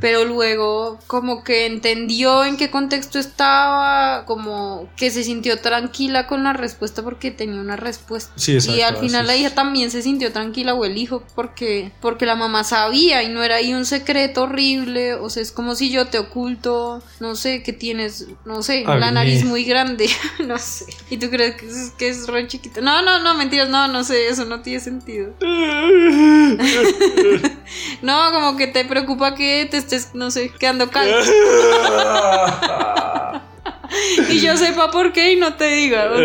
Pero 0.00 0.24
luego 0.24 0.98
como 1.06 1.44
que 1.44 1.66
entendió 1.66 2.44
en 2.44 2.56
qué 2.56 2.70
contexto 2.70 3.18
estaba, 3.18 4.24
como 4.26 4.88
que 4.96 5.10
se 5.10 5.24
sintió 5.24 5.60
tranquila 5.60 6.26
con 6.26 6.44
la 6.44 6.52
respuesta 6.52 7.02
porque 7.02 7.30
tenía 7.30 7.60
una 7.60 7.76
respuesta. 7.76 8.32
y 8.46 8.80
al 8.80 8.96
final 8.96 9.26
la 9.26 9.36
hija 9.36 9.50
también 9.50 9.90
se 9.90 10.02
sintió 10.02 10.32
tranquila 10.32 10.74
o 10.74 10.84
el 10.84 10.96
hijo 10.98 11.22
porque, 11.34 11.92
porque 12.00 12.26
la 12.26 12.36
mamá 12.36 12.64
sabía 12.64 13.22
y 13.22 13.28
no 13.28 13.42
era 13.42 13.56
ahí 13.56 13.72
un 13.74 13.84
secreto 13.84 14.42
horrible. 14.42 15.14
O 15.14 15.30
sea, 15.30 15.42
es 15.42 15.52
como 15.52 15.74
si 15.74 15.90
yo 15.90 16.06
te 16.06 16.18
oculto, 16.18 17.02
no 17.20 17.34
sé, 17.36 17.62
que 17.62 17.72
tienes, 17.72 18.28
no 18.44 18.62
sé, 18.62 18.84
la 18.84 19.10
nariz 19.10 19.44
muy 19.44 19.64
grande, 19.64 20.08
no 20.46 20.58
sé. 20.58 20.86
Y 21.10 21.18
tú 21.18 21.30
crees 21.30 21.56
que 21.56 21.66
es, 21.66 21.92
que 21.98 22.08
es 22.08 22.26
re 22.28 22.46
chiquita. 22.46 22.80
No, 22.80 23.02
no, 23.02 23.22
no, 23.22 23.34
mentiras, 23.34 23.68
no, 23.68 23.88
no 23.88 24.04
sé, 24.04 24.28
eso 24.28 24.44
no 24.44 24.60
tiene 24.60 24.80
sentido. 24.80 25.34
no, 28.02 28.30
como 28.32 28.56
que 28.56 28.68
te 28.68 28.84
preocupa 28.84 29.34
que 29.34 29.66
te 29.70 29.78
estés, 29.78 30.14
no 30.14 30.30
sé, 30.30 30.50
quedando 30.50 30.90
calmo. 30.90 31.16
y 34.28 34.40
yo 34.40 34.56
sepa 34.56 34.90
por 34.90 35.12
qué 35.12 35.32
y 35.32 35.36
no 35.36 35.54
te 35.54 35.68
diga. 35.68 36.10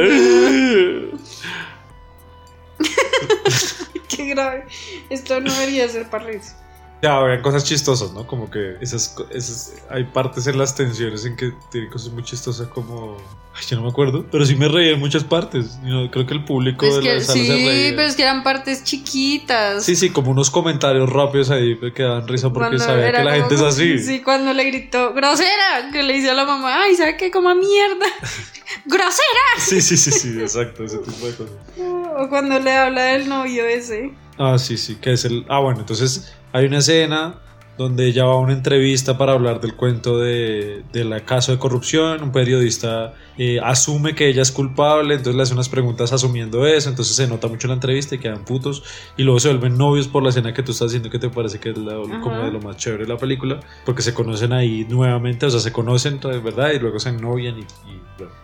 qué 4.09 4.25
grave. 4.25 4.65
Esto 5.09 5.39
no 5.41 5.53
debería 5.53 5.89
ser 5.89 6.09
para 6.09 6.25
reírse. 6.25 6.53
Ya, 7.01 7.19
vean 7.19 7.41
cosas 7.41 7.63
chistosas, 7.63 8.11
¿no? 8.13 8.25
Como 8.25 8.49
que 8.49 8.75
esas, 8.81 9.15
esas 9.31 9.73
hay 9.89 10.03
partes 10.05 10.47
en 10.47 10.57
las 10.57 10.75
tensiones 10.75 11.25
en 11.25 11.35
que 11.35 11.53
tienen 11.71 11.89
cosas 11.91 12.11
muy 12.11 12.23
chistosas 12.23 12.67
como... 12.67 13.17
Ay, 13.55 13.63
yo 13.69 13.77
no 13.77 13.83
me 13.83 13.89
acuerdo, 13.89 14.25
pero 14.31 14.45
sí 14.45 14.55
me 14.55 14.67
reí 14.67 14.89
en 14.89 14.99
muchas 14.99 15.23
partes. 15.23 15.79
Creo 16.11 16.25
que 16.25 16.33
el 16.33 16.43
público 16.43 16.85
Es 16.85 16.95
de 16.95 17.01
que, 17.01 17.13
la 17.15 17.21
sala 17.21 17.33
se 17.39 17.45
sí, 17.45 17.49
reía. 17.49 17.95
pero 17.95 18.07
es 18.07 18.15
que 18.15 18.23
eran 18.23 18.43
partes 18.43 18.83
chiquitas. 18.83 19.83
Sí, 19.83 19.95
sí, 19.95 20.09
como 20.09 20.31
unos 20.31 20.49
comentarios 20.49 21.09
rápidos 21.09 21.49
ahí 21.51 21.75
pues, 21.75 21.93
que 21.93 22.03
daban 22.03 22.27
risa 22.27 22.49
porque 22.49 22.77
Cuando 22.77 22.83
sabía 22.83 23.11
que 23.11 23.23
la 23.23 23.35
gente 23.35 23.55
es 23.55 23.61
así. 23.61 23.99
Sí, 23.99 24.21
cuando 24.21 24.53
le 24.53 24.63
gritó, 24.65 25.13
grosera, 25.13 25.89
que 25.91 26.03
le 26.03 26.13
dice 26.13 26.31
a 26.31 26.33
la 26.33 26.45
mamá, 26.45 26.83
ay, 26.83 26.95
¿sabe 26.95 27.17
qué? 27.17 27.31
Como 27.31 27.53
mierda. 27.53 28.05
¡Grosera! 28.85 29.59
Sí, 29.59 29.81
sí, 29.81 29.97
sí, 29.97 30.11
sí, 30.11 30.39
exacto, 30.39 30.83
ese 30.83 30.97
tipo 30.97 31.25
de 31.25 31.33
cosas. 31.35 31.55
O 32.19 32.29
cuando 32.29 32.57
le 32.57 32.71
habla 32.71 33.03
del 33.03 33.29
novio 33.29 33.63
ese. 33.67 34.11
Ah, 34.39 34.57
sí, 34.57 34.75
sí, 34.75 34.95
que 34.95 35.13
es 35.13 35.23
el... 35.25 35.45
Ah, 35.49 35.59
bueno, 35.59 35.81
entonces 35.81 36.33
hay 36.57 36.65
una 36.65 36.79
escena 36.79 37.35
donde 37.77 38.07
ella 38.07 38.25
va 38.25 38.33
a 38.33 38.37
una 38.37 38.53
entrevista 38.53 39.19
para 39.19 39.33
hablar 39.33 39.61
del 39.61 39.75
cuento 39.75 40.17
de, 40.17 40.83
del 40.91 41.23
caso 41.25 41.51
de 41.51 41.59
corrupción, 41.59 42.23
un 42.23 42.31
periodista 42.31 43.13
eh, 43.37 43.59
asume 43.63 44.15
que 44.15 44.27
ella 44.27 44.41
es 44.41 44.51
culpable, 44.51 45.13
entonces 45.13 45.35
le 45.35 45.43
hace 45.43 45.53
unas 45.53 45.69
preguntas 45.69 46.11
asumiendo 46.11 46.65
eso, 46.65 46.89
entonces 46.89 47.15
se 47.15 47.27
nota 47.27 47.47
mucho 47.47 47.67
la 47.67 47.75
entrevista 47.75 48.15
y 48.15 48.17
quedan 48.17 48.43
putos 48.45 48.81
y 49.15 49.21
luego 49.21 49.39
se 49.39 49.49
vuelven 49.49 49.77
novios 49.77 50.07
por 50.07 50.23
la 50.23 50.29
escena 50.29 50.55
que 50.55 50.63
tú 50.63 50.71
estás 50.71 50.87
haciendo 50.87 51.11
que 51.11 51.19
te 51.19 51.29
parece 51.29 51.59
que 51.59 51.69
es 51.69 51.77
la- 51.77 51.97
como 52.19 52.43
de 52.45 52.51
lo 52.51 52.59
más 52.61 52.77
chévere 52.77 53.03
de 53.05 53.09
la 53.13 53.17
película, 53.19 53.59
porque 53.85 54.01
se 54.01 54.15
conocen 54.15 54.53
ahí 54.53 54.83
nuevamente, 54.89 55.45
o 55.45 55.49
sea, 55.51 55.59
se 55.59 55.71
conocen, 55.71 56.19
de 56.19 56.39
¿verdad? 56.39 56.71
Y 56.71 56.79
luego 56.79 56.99
se 56.99 57.11
novian 57.11 57.59
y, 57.59 57.61
y. 57.61 58.01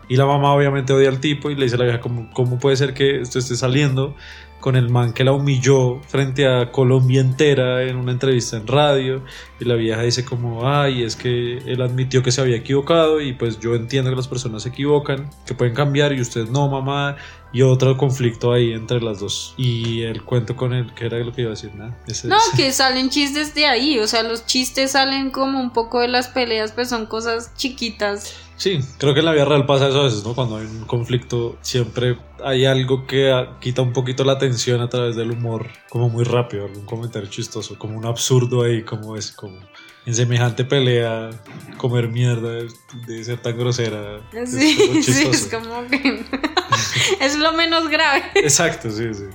Y 0.09 0.15
la 0.17 0.25
mamá 0.27 0.53
obviamente 0.53 0.93
odia 0.93 1.09
al 1.09 1.19
tipo 1.19 1.49
y 1.49 1.55
le 1.55 1.63
dice 1.63 1.75
a 1.75 1.79
la 1.79 1.85
vieja, 1.85 1.99
¿cómo, 2.01 2.29
cómo 2.33 2.59
puede 2.59 2.75
ser 2.75 2.93
que 2.93 3.21
esto 3.21 3.39
esté 3.39 3.55
saliendo? 3.55 4.15
Con 4.63 4.77
el 4.77 4.87
man 4.89 5.11
que 5.11 5.25
la 5.25 5.33
humilló 5.33 5.99
frente 6.07 6.47
a 6.47 6.71
Colombia 6.71 7.19
entera 7.19 7.83
en 7.83 7.97
una 7.97 8.13
entrevista 8.13 8.55
en 8.55 8.65
radio 8.65 9.21
y 9.59 9.65
la 9.65 9.75
vieja 9.75 10.01
dice 10.03 10.23
como 10.23 10.65
ay 10.69 11.03
es 11.03 11.17
que 11.17 11.57
él 11.57 11.81
admitió 11.81 12.23
que 12.23 12.31
se 12.31 12.39
había 12.39 12.55
equivocado 12.55 13.19
y 13.19 13.33
pues 13.33 13.59
yo 13.59 13.75
entiendo 13.75 14.09
que 14.09 14.15
las 14.15 14.29
personas 14.29 14.63
se 14.63 14.69
equivocan 14.69 15.29
que 15.45 15.53
pueden 15.53 15.73
cambiar 15.73 16.13
y 16.13 16.21
usted 16.21 16.47
no 16.47 16.69
mamá 16.69 17.17
y 17.51 17.61
otro 17.61 17.97
conflicto 17.97 18.53
ahí 18.53 18.71
entre 18.71 19.01
las 19.01 19.19
dos 19.19 19.53
y 19.57 20.03
el 20.03 20.23
cuento 20.23 20.55
con 20.55 20.73
él 20.73 20.93
que 20.95 21.07
era 21.07 21.17
lo 21.19 21.33
que 21.33 21.41
iba 21.41 21.49
a 21.49 21.55
decir 21.55 21.75
nada 21.75 21.97
ese- 22.07 22.29
No, 22.29 22.37
que 22.55 22.71
salen 22.71 23.09
chistes 23.09 23.53
de 23.53 23.65
ahí, 23.65 23.99
o 23.99 24.07
sea, 24.07 24.23
los 24.23 24.45
chistes 24.45 24.91
salen 24.91 25.29
como 25.29 25.59
un 25.59 25.71
poco 25.73 25.99
de 25.99 26.07
las 26.07 26.29
peleas, 26.29 26.71
pues 26.71 26.87
son 26.87 27.05
cosas 27.05 27.53
chiquitas. 27.57 28.33
Sí, 28.63 28.79
creo 28.97 29.13
que 29.13 29.19
en 29.19 29.25
la 29.25 29.33
vida 29.33 29.43
real 29.43 29.65
pasa 29.65 29.89
eso 29.89 29.99
a 29.99 30.03
veces, 30.05 30.23
¿no? 30.23 30.33
Cuando 30.33 30.55
hay 30.55 30.65
un 30.65 30.85
conflicto, 30.85 31.57
siempre 31.59 32.17
hay 32.41 32.63
algo 32.63 33.05
que 33.05 33.29
ah, 33.29 33.57
quita 33.59 33.81
un 33.81 33.91
poquito 33.91 34.23
la 34.23 34.37
tensión 34.37 34.79
a 34.79 34.87
través 34.87 35.17
del 35.17 35.31
humor, 35.31 35.67
como 35.89 36.07
muy 36.07 36.23
rápido, 36.23 36.63
algún 36.63 36.85
comentario 36.85 37.29
chistoso, 37.29 37.77
como 37.77 37.97
un 37.97 38.05
absurdo 38.05 38.63
ahí, 38.63 38.83
como 38.83 39.17
es, 39.17 39.33
como 39.33 39.59
en 40.05 40.15
semejante 40.15 40.63
pelea, 40.63 41.31
comer 41.75 42.07
mierda 42.07 42.65
de 43.05 43.23
ser 43.25 43.41
tan 43.41 43.57
grosera. 43.57 44.21
Sí, 44.45 44.77
sí, 45.03 45.27
es 45.29 45.49
como 45.51 45.85
que 45.89 46.23
es 47.19 47.37
lo 47.37 47.51
menos 47.51 47.89
grave. 47.89 48.23
Exacto, 48.35 48.89
sí, 48.89 49.13
sí. 49.13 49.25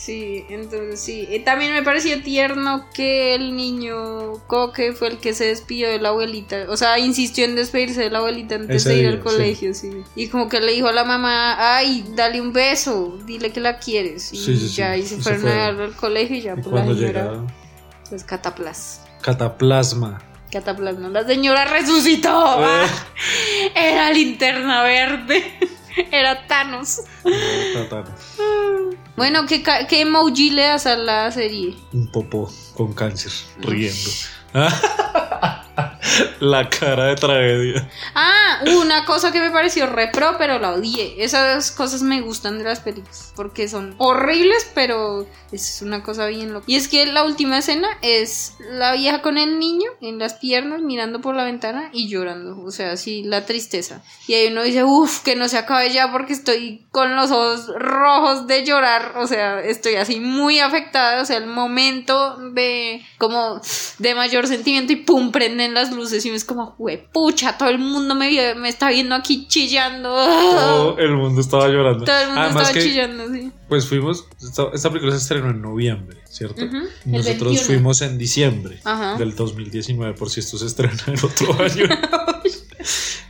Sí, 0.00 0.46
entonces 0.48 0.98
sí. 0.98 1.28
Y 1.30 1.40
también 1.40 1.74
me 1.74 1.82
pareció 1.82 2.22
tierno 2.22 2.86
que 2.94 3.34
el 3.34 3.54
niño 3.54 4.32
Coque 4.46 4.94
fue 4.94 5.08
el 5.08 5.18
que 5.18 5.34
se 5.34 5.44
despidió 5.44 5.90
de 5.90 6.00
la 6.00 6.08
abuelita. 6.08 6.64
O 6.70 6.76
sea, 6.78 6.98
insistió 6.98 7.44
en 7.44 7.54
despedirse 7.54 8.00
de 8.00 8.10
la 8.10 8.20
abuelita 8.20 8.54
antes 8.54 8.76
Ese 8.76 8.88
de 8.88 8.94
ir 8.94 9.00
día, 9.02 9.10
al 9.10 9.20
colegio, 9.20 9.74
sí. 9.74 9.90
Y 10.16 10.28
como 10.28 10.48
que 10.48 10.58
le 10.60 10.72
dijo 10.72 10.88
a 10.88 10.92
la 10.92 11.04
mamá, 11.04 11.76
ay, 11.76 12.02
dale 12.14 12.40
un 12.40 12.54
beso, 12.54 13.18
dile 13.26 13.52
que 13.52 13.60
la 13.60 13.78
quieres. 13.78 14.32
Y 14.32 14.38
Sí, 14.38 14.68
ya, 14.70 14.96
y 14.96 15.02
se 15.02 15.18
fueron 15.18 15.42
fue. 15.42 15.52
a 15.52 15.66
al 15.66 15.94
colegio 15.94 16.36
y 16.36 16.40
ya, 16.40 16.54
Y 16.56 16.62
pues 16.62 16.74
la 16.74 16.94
señora, 16.94 17.46
pues 18.08 18.24
cataplas. 18.24 19.02
Cataplasma. 19.20 20.18
Cataplasma. 20.50 21.10
La 21.10 21.26
señora 21.26 21.66
resucitó. 21.66 22.64
Eh. 22.64 22.86
Era 23.74 24.10
linterna 24.12 24.82
verde. 24.82 25.44
Era 26.10 26.46
Thanos. 26.46 27.02
Tatana. 27.74 28.16
Bueno, 29.20 29.44
¿qué, 29.44 29.62
qué 29.62 30.00
emoji 30.00 30.48
le 30.48 30.62
das 30.62 30.86
a 30.86 30.96
la 30.96 31.30
serie? 31.30 31.74
Un 31.92 32.06
popó 32.06 32.50
con 32.74 32.94
cáncer, 32.94 33.30
riendo. 33.58 34.08
la 36.40 36.68
cara 36.68 37.06
de 37.06 37.14
tragedia. 37.16 37.88
Ah, 38.14 38.62
una 38.76 39.04
cosa 39.04 39.32
que 39.32 39.40
me 39.40 39.50
pareció 39.50 39.86
repro, 39.86 40.36
pero 40.38 40.58
la 40.58 40.72
odié. 40.72 41.22
Esas 41.22 41.70
cosas 41.70 42.02
me 42.02 42.20
gustan 42.20 42.58
de 42.58 42.64
las 42.64 42.80
películas, 42.80 43.32
porque 43.36 43.68
son 43.68 43.94
horribles, 43.98 44.70
pero 44.74 45.26
es 45.52 45.82
una 45.82 46.02
cosa 46.02 46.26
bien 46.26 46.52
loca. 46.52 46.64
Y 46.66 46.76
es 46.76 46.88
que 46.88 47.06
la 47.06 47.24
última 47.24 47.58
escena 47.58 47.88
es 48.02 48.54
la 48.70 48.94
vieja 48.94 49.22
con 49.22 49.38
el 49.38 49.58
niño 49.58 49.90
en 50.00 50.18
las 50.18 50.34
piernas, 50.34 50.82
mirando 50.82 51.20
por 51.20 51.34
la 51.34 51.44
ventana 51.44 51.90
y 51.92 52.08
llorando. 52.08 52.60
O 52.62 52.70
sea, 52.70 52.96
sí, 52.96 53.22
la 53.24 53.46
tristeza. 53.46 54.02
Y 54.26 54.34
ahí 54.34 54.48
uno 54.48 54.62
dice, 54.62 54.84
uff, 54.84 55.20
que 55.20 55.36
no 55.36 55.48
se 55.48 55.58
acabe 55.58 55.90
ya 55.90 56.10
porque 56.10 56.32
estoy 56.32 56.86
con 56.90 57.16
los 57.16 57.30
ojos 57.30 57.68
rojos 57.78 58.46
de 58.46 58.64
llorar. 58.64 59.14
O 59.16 59.26
sea, 59.26 59.60
estoy 59.60 59.94
así 59.94 60.20
muy 60.20 60.58
afectada. 60.60 61.22
O 61.22 61.24
sea, 61.24 61.36
el 61.36 61.46
momento 61.46 62.36
de 62.52 63.02
como 63.18 63.60
de 63.98 64.14
mayor 64.14 64.46
sentimiento 64.46 64.92
y 64.92 64.96
pum, 64.96 65.32
prenden 65.32 65.74
las 65.74 65.92
luces 65.92 65.99
y 66.26 66.30
me 66.30 66.36
es 66.36 66.44
como, 66.44 66.76
pucha, 67.12 67.56
todo 67.58 67.68
el 67.68 67.78
mundo 67.78 68.14
me, 68.14 68.54
me 68.54 68.68
está 68.68 68.88
viendo 68.90 69.14
aquí 69.14 69.46
chillando. 69.48 70.08
Todo 70.14 70.98
el 70.98 71.12
mundo 71.16 71.40
estaba 71.40 71.68
llorando. 71.68 72.04
Todo 72.04 72.18
el 72.18 72.26
mundo 72.28 72.40
Además 72.42 72.62
estaba 72.62 72.72
que, 72.74 72.82
chillando, 72.88 73.28
sí. 73.32 73.52
Pues 73.68 73.86
fuimos, 73.86 74.26
esta, 74.42 74.64
esta 74.72 74.88
película 74.90 75.12
se 75.12 75.18
estrenó 75.18 75.50
en 75.50 75.60
noviembre, 75.62 76.18
¿cierto? 76.28 76.62
Nosotros 77.04 77.24
21. 77.52 77.60
fuimos 77.66 78.02
en 78.02 78.18
diciembre 78.18 78.80
Ajá. 78.84 79.16
del 79.16 79.34
2019, 79.36 80.14
por 80.14 80.30
si 80.30 80.40
esto 80.40 80.58
se 80.58 80.66
estrena 80.66 80.96
en 81.06 81.16
otro 81.24 81.52
año. 81.62 81.84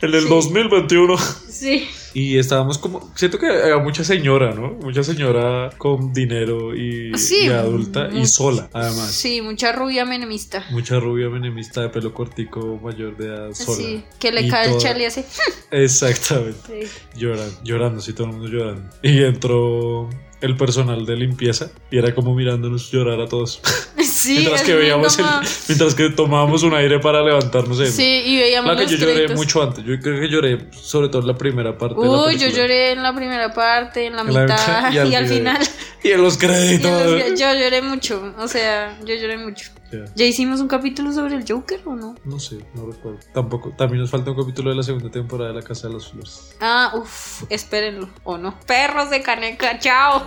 en 0.03 0.15
el 0.15 0.23
Sí. 0.23 0.29
2021. 0.29 1.17
Sí. 1.51 1.89
Y 2.13 2.39
estábamos 2.39 2.79
como, 2.79 3.11
siento 3.15 3.39
que 3.39 3.47
había 3.47 3.79
mucha 3.79 4.03
señora, 4.05 4.53
¿no? 4.55 4.73
Mucha 4.83 5.03
señora 5.05 5.71
con 5.79 6.13
dinero 6.13 6.75
y, 6.75 7.17
Sí, 7.17 7.47
y 7.47 7.49
adulta 7.49 8.09
y 8.13 8.27
sola, 8.27 8.69
además. 8.73 9.13
Sí, 9.13 9.41
mucha 9.43 9.73
rubia 9.73 10.05
menemista. 10.05 10.65
Mucha 10.71 10.99
rubia 10.99 11.29
menemista 11.29 11.83
de 11.83 11.89
pelo 11.91 12.13
cortico, 12.13 12.81
mayor 12.83 13.17
de 13.17 13.27
edad, 13.27 13.53
sola. 13.53 13.77
Sí, 13.77 14.05
que 14.19 14.33
le 14.33 14.43
Y 14.43 14.49
cae 14.51 14.65
el 14.67 14.71
toda- 14.73 14.83
chale 14.83 15.07
así. 15.07 15.25
Exactamente. 15.71 16.87
Sí. 16.87 16.91
Llorando, 17.19 17.55
llorando, 17.65 18.01
sí, 18.01 18.13
todo 18.13 18.27
el 18.29 18.33
mundo 18.35 18.49
llorando. 18.49 18.91
Y 19.03 19.23
entró 19.23 20.09
el 20.41 20.57
personal 20.57 21.05
de 21.05 21.17
limpieza 21.17 21.71
y 21.91 21.99
era 21.99 22.15
como 22.15 22.35
mirándonos 22.35 22.91
llorar 22.91 23.21
a 23.21 23.27
todos. 23.29 23.61
Sí, 24.21 24.35
mientras 24.39 24.63
que 24.63 24.75
veíamos 24.75 25.19
el- 25.19 25.25
mientras 25.69 25.95
que 25.95 26.11
tomábamos 26.11 26.63
un 26.63 26.75
aire 26.75 26.99
para 26.99 27.23
levantarnos. 27.23 27.81
en- 27.81 27.91
Sí, 27.91 28.23
y 28.27 28.39
veíamos 28.39 28.73
Claro 28.73 28.87
que 28.87 28.93
los 28.93 29.01
yo 29.01 29.09
lloré 29.09 29.35
mucho 29.35 29.63
antes. 29.63 29.85
Yo 29.85 29.99
creo 29.99 30.21
que 30.21 30.29
lloré 30.29 30.67
sobre 30.73 31.09
todo 31.09 31.23
en 31.23 31.29
la 31.29 31.37
primera 31.39 31.79
parte. 31.79 31.97
la 31.99 32.27
Uy, 32.27 32.37
yo 32.37 32.49
lloré 32.49 32.93
en 32.93 33.03
la 33.03 33.15
primera 33.15 33.53
parte, 33.53 34.07
en 34.07 34.17
la 34.17 34.23
En 34.23 34.35
la 34.35 34.43
mitad 34.43 34.93
y 34.93 35.15
al, 35.15 35.27
final. 35.27 35.59
Y 36.03 36.11
en 36.11 36.23
los 36.23 36.35
en 36.35 36.41
créditos. 36.41 36.91
los 37.07 37.41
yo 37.41 37.55
lloré 37.55 37.81
mucho, 37.83 38.35
o 38.39 38.47
sea, 38.49 38.99
yo 39.05 39.15
lloré 39.15 39.39
mucho. 39.39 39.71
Ya. 39.93 40.05
¿Ya 40.15 40.25
hicimos 40.25 40.61
un 40.61 40.69
capítulo 40.69 41.13
sobre 41.13 41.35
el 41.35 41.45
Joker 41.49 41.81
o 41.85 41.97
no? 41.97 42.15
No 42.25 42.39
sé, 42.39 42.59
no 42.75 42.87
recuerdo. 42.87 43.19
Tampoco. 43.35 43.71
También 43.77 44.01
nos 44.03 44.11
falta 44.11 44.31
un 44.31 44.37
capítulo 44.37 44.71
de 44.71 44.77
la 44.77 44.83
segunda 44.85 45.11
temporada 45.11 45.51
de 45.53 45.57
La 45.61 45.63
Casa 45.67 45.89
de 45.89 45.95
las 45.95 46.07
Flores. 46.09 46.55
Ah, 46.61 46.93
uff, 46.95 47.43
espérenlo, 47.49 48.09
o 48.23 48.39
no. 48.39 48.57
Perros 48.67 49.11
de 49.11 49.21
caneca, 49.23 49.79
chao. 49.81 50.23